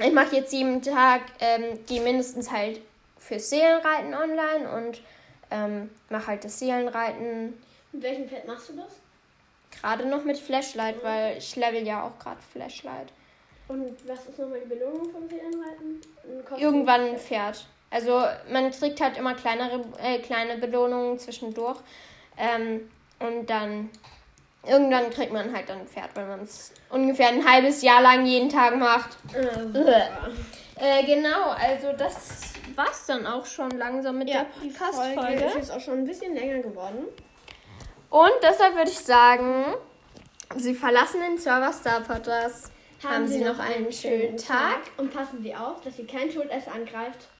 Ich 0.00 0.12
mache 0.12 0.36
jetzt 0.36 0.52
jeden 0.52 0.80
Tag 0.80 1.22
ähm, 1.40 1.84
die 1.88 1.98
mindestens 1.98 2.50
halt 2.52 2.80
fürs 3.18 3.50
Seelenreiten 3.50 4.14
online 4.14 4.70
und 4.70 5.00
ähm, 5.50 5.90
mache 6.08 6.28
halt 6.28 6.44
das 6.44 6.58
Seelenreiten. 6.58 7.54
Mit 7.92 8.02
welchem 8.02 8.28
Pferd 8.28 8.46
machst 8.46 8.68
du 8.68 8.74
das? 8.74 9.00
Gerade 9.80 10.06
noch 10.06 10.24
mit 10.24 10.38
Flashlight, 10.38 11.02
weil 11.02 11.38
ich 11.38 11.56
level 11.56 11.86
ja 11.86 12.04
auch 12.04 12.18
gerade 12.18 12.40
Flashlight. 12.52 13.08
Und 13.68 13.96
was 14.08 14.26
ist 14.26 14.38
nochmal 14.38 14.60
die 14.60 14.68
Belohnung 14.68 15.10
vom 15.10 15.28
Seelenreiten? 15.28 16.00
Irgendwann 16.58 17.00
ein 17.02 17.18
Pferd. 17.18 17.66
Also 17.90 18.22
man 18.50 18.70
kriegt 18.70 19.00
halt 19.00 19.16
immer 19.16 19.34
kleinere, 19.34 19.84
äh, 20.02 20.18
kleine 20.18 20.58
Belohnungen 20.58 21.18
zwischendurch. 21.18 21.78
Ähm, 22.38 22.88
und 23.18 23.50
dann 23.50 23.90
irgendwann 24.66 25.10
kriegt 25.10 25.32
man 25.32 25.54
halt 25.54 25.68
dann 25.68 25.80
ein 25.80 25.86
Pferd, 25.86 26.10
wenn 26.14 26.28
man 26.28 26.40
es 26.40 26.72
ungefähr 26.90 27.28
ein 27.28 27.48
halbes 27.48 27.82
Jahr 27.82 28.02
lang 28.02 28.26
jeden 28.26 28.48
Tag 28.48 28.76
macht. 28.76 29.16
Äh, 30.80 31.04
genau, 31.04 31.50
also 31.50 31.92
das 31.96 32.52
war's 32.76 33.06
dann 33.06 33.26
auch 33.26 33.44
schon 33.44 33.70
langsam 33.72 34.18
mit 34.18 34.28
ja, 34.28 34.44
der 34.44 34.68
Podcast-Folge. 34.68 35.44
ist 35.44 35.54
jetzt 35.56 35.72
auch 35.72 35.80
schon 35.80 35.98
ein 35.98 36.04
bisschen 36.04 36.34
länger 36.34 36.60
geworden. 36.60 37.06
Und 38.10 38.32
deshalb 38.42 38.76
würde 38.76 38.90
ich 38.90 38.98
sagen, 38.98 39.64
Sie 40.56 40.74
verlassen 40.74 41.20
den 41.20 41.38
Server 41.38 41.72
Star 41.72 42.00
Potters. 42.00 42.70
Haben, 43.02 43.14
Haben 43.14 43.28
Sie 43.28 43.44
noch 43.44 43.58
einen 43.58 43.92
schönen 43.92 44.36
Tag. 44.36 44.46
Tag 44.46 44.80
und 44.96 45.12
passen 45.12 45.42
Sie 45.42 45.54
auf, 45.54 45.80
dass 45.82 45.96
Sie 45.96 46.04
kein 46.04 46.30
Todesser 46.30 46.72
angreift. 46.72 47.28